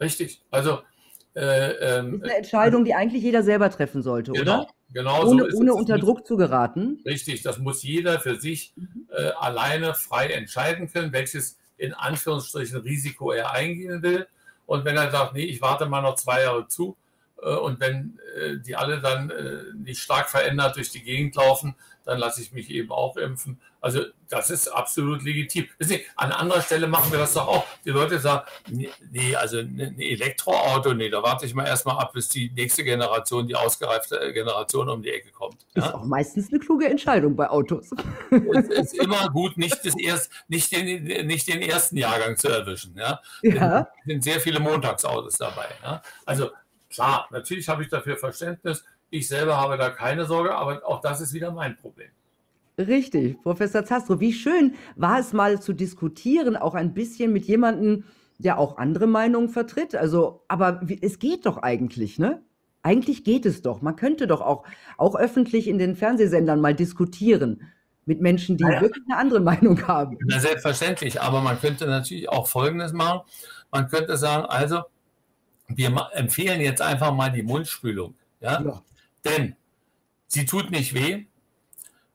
Richtig. 0.00 0.42
Also 0.50 0.78
äh, 1.36 1.98
ähm, 1.98 2.12
das 2.12 2.18
ist 2.18 2.24
eine 2.24 2.36
Entscheidung, 2.38 2.84
die 2.84 2.94
eigentlich 2.94 3.22
jeder 3.22 3.42
selber 3.42 3.70
treffen 3.70 4.02
sollte, 4.02 4.32
genau, 4.32 4.60
oder? 4.60 4.68
Genau, 4.92 5.26
ohne, 5.26 5.50
so 5.50 5.58
ohne 5.58 5.74
unter 5.74 5.98
Druck 5.98 6.26
zu 6.26 6.36
geraten. 6.36 7.02
Richtig, 7.04 7.42
das 7.42 7.58
muss 7.58 7.82
jeder 7.82 8.18
für 8.20 8.36
sich 8.36 8.72
äh, 9.10 9.30
alleine 9.38 9.92
frei 9.94 10.28
entscheiden 10.28 10.90
können, 10.90 11.12
welches 11.12 11.58
in 11.76 11.92
Anführungsstrichen 11.92 12.80
Risiko 12.80 13.32
er 13.32 13.52
eingehen 13.52 14.02
will. 14.02 14.26
Und 14.64 14.86
wenn 14.86 14.96
er 14.96 15.10
sagt, 15.10 15.34
nee, 15.34 15.44
ich 15.44 15.60
warte 15.60 15.86
mal 15.86 16.00
noch 16.00 16.14
zwei 16.14 16.42
Jahre 16.42 16.68
zu, 16.68 16.96
äh, 17.42 17.54
und 17.54 17.80
wenn 17.80 18.18
äh, 18.36 18.56
die 18.58 18.74
alle 18.74 19.00
dann 19.00 19.28
äh, 19.28 19.74
nicht 19.74 20.00
stark 20.00 20.30
verändert 20.30 20.76
durch 20.76 20.90
die 20.90 21.02
Gegend 21.02 21.36
laufen, 21.36 21.74
dann 22.06 22.18
lasse 22.18 22.40
ich 22.40 22.52
mich 22.52 22.70
eben 22.70 22.90
auch 22.92 23.16
impfen. 23.16 23.60
Also 23.80 24.04
das 24.28 24.50
ist 24.50 24.68
absolut 24.68 25.22
legitim. 25.22 25.66
Sie, 25.78 26.04
an 26.16 26.32
anderer 26.32 26.62
Stelle 26.62 26.86
machen 26.86 27.12
wir 27.12 27.18
das 27.18 27.34
doch 27.34 27.46
auch. 27.46 27.66
Die 27.84 27.90
Leute 27.90 28.18
sagen, 28.18 28.46
nee, 29.10 29.36
also 29.36 29.58
ein 29.58 29.98
Elektroauto, 29.98 30.94
nee, 30.94 31.10
da 31.10 31.22
warte 31.22 31.46
ich 31.46 31.54
mal 31.54 31.66
erstmal 31.66 31.98
ab, 31.98 32.12
bis 32.12 32.28
die 32.28 32.50
nächste 32.50 32.84
Generation, 32.84 33.46
die 33.46 33.54
ausgereifte 33.54 34.32
Generation 34.32 34.88
um 34.88 35.02
die 35.02 35.10
Ecke 35.10 35.30
kommt. 35.30 35.58
Ja? 35.74 35.86
Ist 35.86 35.94
auch 35.94 36.04
meistens 36.04 36.50
eine 36.50 36.58
kluge 36.60 36.88
Entscheidung 36.88 37.36
bei 37.36 37.50
Autos. 37.50 37.90
Es 38.54 38.68
ist 38.68 38.98
immer 38.98 39.28
gut, 39.30 39.56
nicht, 39.58 39.84
das 39.84 39.96
erst, 39.98 40.30
nicht, 40.48 40.72
den, 40.72 41.26
nicht 41.26 41.48
den 41.48 41.60
ersten 41.62 41.96
Jahrgang 41.96 42.36
zu 42.36 42.48
erwischen. 42.48 42.96
Ja? 42.96 43.20
ja. 43.42 43.88
Es 44.00 44.06
sind 44.06 44.24
sehr 44.24 44.40
viele 44.40 44.60
Montagsautos 44.60 45.36
dabei. 45.38 45.66
Ja? 45.82 46.02
Also 46.24 46.50
klar, 46.90 47.28
natürlich 47.30 47.68
habe 47.68 47.82
ich 47.82 47.88
dafür 47.88 48.16
Verständnis 48.16 48.84
ich 49.10 49.28
selber 49.28 49.56
habe 49.56 49.76
da 49.76 49.90
keine 49.90 50.24
Sorge, 50.26 50.54
aber 50.54 50.82
auch 50.84 51.00
das 51.00 51.20
ist 51.20 51.32
wieder 51.32 51.52
mein 51.52 51.76
Problem. 51.76 52.10
Richtig, 52.78 53.42
Professor 53.42 53.84
Zastro, 53.84 54.20
wie 54.20 54.34
schön 54.34 54.74
war 54.96 55.18
es 55.18 55.32
mal 55.32 55.60
zu 55.60 55.72
diskutieren, 55.72 56.56
auch 56.56 56.74
ein 56.74 56.92
bisschen 56.92 57.32
mit 57.32 57.46
jemandem, 57.46 58.04
der 58.38 58.58
auch 58.58 58.76
andere 58.76 59.06
Meinungen 59.06 59.48
vertritt. 59.48 59.94
Also, 59.94 60.42
aber 60.48 60.82
es 61.00 61.18
geht 61.18 61.46
doch 61.46 61.56
eigentlich, 61.58 62.18
ne? 62.18 62.42
Eigentlich 62.82 63.24
geht 63.24 63.46
es 63.46 63.62
doch. 63.62 63.80
Man 63.80 63.96
könnte 63.96 64.26
doch 64.26 64.42
auch, 64.42 64.64
auch 64.98 65.16
öffentlich 65.16 65.68
in 65.68 65.78
den 65.78 65.96
Fernsehsendern 65.96 66.60
mal 66.60 66.74
diskutieren 66.74 67.62
mit 68.04 68.20
Menschen, 68.20 68.56
die 68.56 68.64
ja. 68.64 68.80
wirklich 68.80 69.04
eine 69.08 69.18
andere 69.18 69.40
Meinung 69.40 69.88
haben. 69.88 70.18
Na, 70.26 70.38
selbstverständlich, 70.38 71.20
aber 71.20 71.40
man 71.40 71.58
könnte 71.58 71.86
natürlich 71.86 72.28
auch 72.28 72.46
Folgendes 72.46 72.92
machen. 72.92 73.22
Man 73.72 73.88
könnte 73.88 74.16
sagen, 74.16 74.44
also, 74.44 74.82
wir 75.66 76.10
empfehlen 76.12 76.60
jetzt 76.60 76.82
einfach 76.82 77.12
mal 77.12 77.32
die 77.32 77.42
Mundspülung. 77.42 78.14
Ja? 78.40 78.62
ja. 78.62 78.82
Denn 79.26 79.56
sie 80.26 80.46
tut 80.46 80.70
nicht 80.70 80.94
weh, 80.94 81.26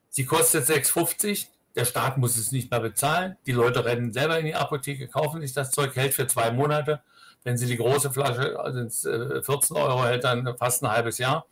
sie 0.10 0.26
kostet 0.26 0.66
6,50, 0.66 1.48
der 1.76 1.86
Staat 1.86 2.18
muss 2.18 2.38
es 2.38 2.52
nicht 2.52 2.72
mehr 2.72 2.80
bezahlen, 2.80 3.38
die 3.46 3.52
Leute 3.52 3.86
rennen 3.86 4.12
selber 4.12 4.40
in 4.40 4.46
die 4.46 4.56
Apotheke, 4.56 5.08
kaufen 5.08 5.42
sich 5.42 5.54
das 5.54 5.72
Zeug, 5.72 5.96
hält 5.96 6.14
für 6.14 6.28
zwei 6.28 6.52
Monate. 6.52 7.02
Wenn 7.44 7.58
sie 7.58 7.66
die 7.66 7.78
große 7.78 8.12
Flasche, 8.12 8.60
also 8.60 9.42
14 9.42 9.76
Euro 9.76 10.04
hält, 10.04 10.24
dann 10.24 10.58
fast 10.58 10.84
ein 10.84 10.92
halbes 10.92 11.18
Jahr. 11.18 11.46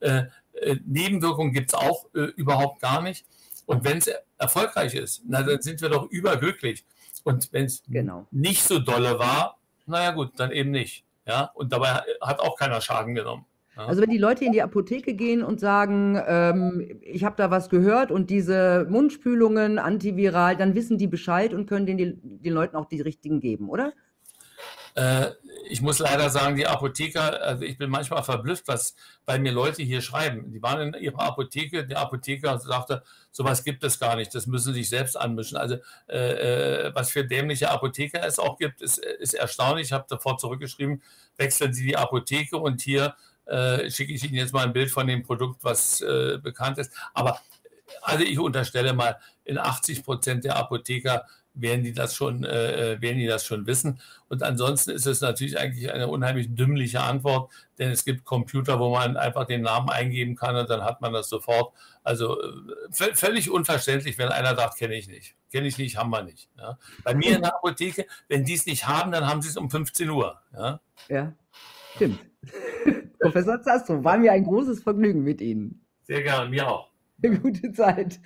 Äh, 0.00 0.24
äh, 0.60 0.76
Nebenwirkungen 0.84 1.52
gibt 1.52 1.72
es 1.72 1.74
auch 1.74 2.06
äh, 2.14 2.24
überhaupt 2.36 2.80
gar 2.80 3.00
nicht. 3.00 3.24
Und 3.66 3.84
wenn 3.84 3.98
es 3.98 4.10
erfolgreich 4.36 4.94
ist, 4.94 5.22
na, 5.26 5.42
dann 5.42 5.62
sind 5.62 5.80
wir 5.80 5.88
doch 5.88 6.10
überglücklich. 6.10 6.84
Und 7.24 7.52
wenn 7.52 7.66
es 7.66 7.82
genau. 7.88 8.26
nicht 8.30 8.64
so 8.64 8.78
dolle 8.78 9.18
war, 9.18 9.58
naja 9.86 10.10
gut, 10.10 10.32
dann 10.36 10.50
eben 10.50 10.70
nicht. 10.70 11.04
Ja? 11.26 11.44
Und 11.54 11.72
dabei 11.72 12.02
hat 12.20 12.40
auch 12.40 12.56
keiner 12.56 12.80
Schaden 12.80 13.14
genommen. 13.14 13.46
Also 13.86 14.02
wenn 14.02 14.10
die 14.10 14.18
Leute 14.18 14.44
in 14.44 14.52
die 14.52 14.62
Apotheke 14.62 15.14
gehen 15.14 15.42
und 15.42 15.60
sagen, 15.60 16.20
ähm, 16.26 17.00
ich 17.02 17.24
habe 17.24 17.36
da 17.36 17.50
was 17.50 17.68
gehört 17.68 18.10
und 18.10 18.30
diese 18.30 18.86
Mundspülungen 18.88 19.78
antiviral, 19.78 20.56
dann 20.56 20.74
wissen 20.74 20.98
die 20.98 21.06
Bescheid 21.06 21.54
und 21.54 21.66
können 21.66 21.86
den, 21.86 22.20
den 22.22 22.52
Leuten 22.52 22.76
auch 22.76 22.86
die 22.86 23.00
richtigen 23.00 23.40
geben, 23.40 23.68
oder? 23.68 23.92
Äh, 24.94 25.30
ich 25.68 25.82
muss 25.82 26.00
leider 26.00 26.30
sagen, 26.30 26.56
die 26.56 26.66
Apotheker, 26.66 27.40
also 27.42 27.64
ich 27.64 27.78
bin 27.78 27.90
manchmal 27.90 28.24
verblüfft, 28.24 28.66
was 28.66 28.94
bei 29.24 29.38
mir 29.38 29.52
Leute 29.52 29.82
hier 29.82 30.00
schreiben. 30.00 30.50
Die 30.50 30.62
waren 30.62 30.94
in 30.94 31.00
ihrer 31.00 31.20
Apotheke, 31.20 31.86
der 31.86 31.98
Apotheker 31.98 32.58
sagte, 32.58 33.02
sowas 33.30 33.62
gibt 33.62 33.84
es 33.84 34.00
gar 34.00 34.16
nicht, 34.16 34.34
das 34.34 34.46
müssen 34.46 34.74
sie 34.74 34.80
sich 34.80 34.88
selbst 34.88 35.16
anmischen. 35.16 35.56
Also 35.56 35.76
äh, 36.08 36.88
äh 36.88 36.94
was 36.94 37.10
für 37.10 37.24
dämliche 37.24 37.70
Apotheker 37.70 38.26
es 38.26 38.38
auch 38.38 38.58
gibt, 38.58 38.82
ist, 38.82 38.98
ist 38.98 39.34
erstaunlich. 39.34 39.88
Ich 39.88 39.92
habe 39.92 40.06
davor 40.08 40.38
zurückgeschrieben, 40.38 41.02
wechseln 41.36 41.72
Sie 41.72 41.86
die 41.86 41.96
Apotheke 41.96 42.56
und 42.56 42.80
hier 42.80 43.14
äh, 43.50 43.90
schicke 43.90 44.12
ich 44.12 44.24
Ihnen 44.24 44.34
jetzt 44.34 44.52
mal 44.52 44.64
ein 44.64 44.72
Bild 44.72 44.90
von 44.90 45.06
dem 45.06 45.22
Produkt, 45.22 45.64
was 45.64 46.00
äh, 46.00 46.38
bekannt 46.38 46.78
ist. 46.78 46.92
Aber 47.14 47.40
also 48.02 48.24
ich 48.24 48.38
unterstelle 48.38 48.92
mal, 48.92 49.18
in 49.44 49.58
80 49.58 50.04
Prozent 50.04 50.44
der 50.44 50.56
Apotheker 50.56 51.26
werden 51.54 51.82
die 51.82 51.92
das 51.92 52.14
schon, 52.14 52.44
äh, 52.44 52.92
äh, 52.92 53.00
werden 53.00 53.18
die 53.18 53.26
das 53.26 53.44
schon 53.44 53.66
wissen. 53.66 54.00
Und 54.28 54.42
ansonsten 54.42 54.90
ist 54.90 55.06
es 55.06 55.20
natürlich 55.20 55.58
eigentlich 55.58 55.92
eine 55.92 56.08
unheimlich 56.08 56.54
dümmliche 56.54 57.00
Antwort, 57.00 57.50
denn 57.78 57.90
es 57.90 58.04
gibt 58.04 58.24
Computer, 58.24 58.78
wo 58.78 58.90
man 58.90 59.16
einfach 59.16 59.46
den 59.46 59.62
Namen 59.62 59.90
eingeben 59.90 60.36
kann 60.36 60.56
und 60.56 60.70
dann 60.70 60.84
hat 60.84 61.00
man 61.00 61.12
das 61.12 61.28
sofort. 61.28 61.74
Also 62.04 62.40
äh, 62.40 63.14
völlig 63.14 63.50
unverständlich, 63.50 64.16
wenn 64.18 64.28
einer 64.28 64.54
sagt, 64.54 64.78
kenne 64.78 64.94
ich 64.94 65.08
nicht. 65.08 65.34
Kenne 65.50 65.66
ich 65.66 65.78
nicht, 65.78 65.96
haben 65.96 66.10
wir 66.10 66.22
nicht. 66.22 66.48
Ja. 66.56 66.78
Bei 67.02 67.14
mir 67.14 67.34
in 67.36 67.42
der 67.42 67.54
Apotheke, 67.56 68.06
wenn 68.28 68.44
die 68.44 68.54
es 68.54 68.66
nicht 68.66 68.86
haben, 68.86 69.10
dann 69.10 69.26
haben 69.26 69.42
sie 69.42 69.48
es 69.48 69.56
um 69.56 69.68
15 69.70 70.08
Uhr. 70.08 70.40
Ja, 70.52 70.80
ja 71.08 71.32
stimmt. 71.96 72.20
Professor 73.20 73.60
Zastro, 73.60 74.02
war 74.02 74.18
mir 74.18 74.32
ein 74.32 74.44
großes 74.44 74.82
Vergnügen 74.82 75.22
mit 75.22 75.40
Ihnen. 75.40 75.84
Sehr 76.02 76.22
gerne, 76.22 76.50
mir 76.50 76.68
auch. 76.68 76.90
Gute 77.42 77.72
Zeit. 77.72 78.18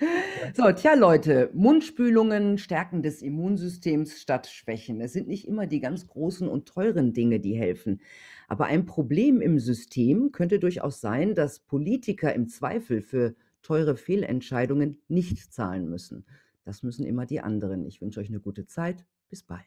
So, 0.53 0.71
tja, 0.71 0.93
Leute, 0.93 1.49
Mundspülungen 1.53 2.57
stärken 2.57 3.03
des 3.03 3.21
Immunsystems 3.21 4.21
statt 4.21 4.47
Schwächen. 4.47 5.01
Es 5.01 5.11
sind 5.11 5.27
nicht 5.27 5.47
immer 5.47 5.67
die 5.67 5.81
ganz 5.81 6.07
großen 6.07 6.47
und 6.47 6.65
teuren 6.65 7.11
Dinge, 7.11 7.41
die 7.41 7.55
helfen. 7.55 8.01
Aber 8.47 8.65
ein 8.67 8.85
Problem 8.85 9.41
im 9.41 9.59
System 9.59 10.31
könnte 10.31 10.59
durchaus 10.59 11.01
sein, 11.01 11.35
dass 11.35 11.59
Politiker 11.59 12.33
im 12.33 12.47
Zweifel 12.47 13.01
für 13.01 13.35
teure 13.61 13.97
Fehlentscheidungen 13.97 15.01
nicht 15.09 15.53
zahlen 15.53 15.89
müssen. 15.89 16.25
Das 16.63 16.81
müssen 16.81 17.05
immer 17.05 17.25
die 17.25 17.41
anderen. 17.41 17.85
Ich 17.85 18.01
wünsche 18.01 18.21
euch 18.21 18.29
eine 18.29 18.39
gute 18.39 18.65
Zeit. 18.65 19.05
Bis 19.29 19.43
bald. 19.43 19.65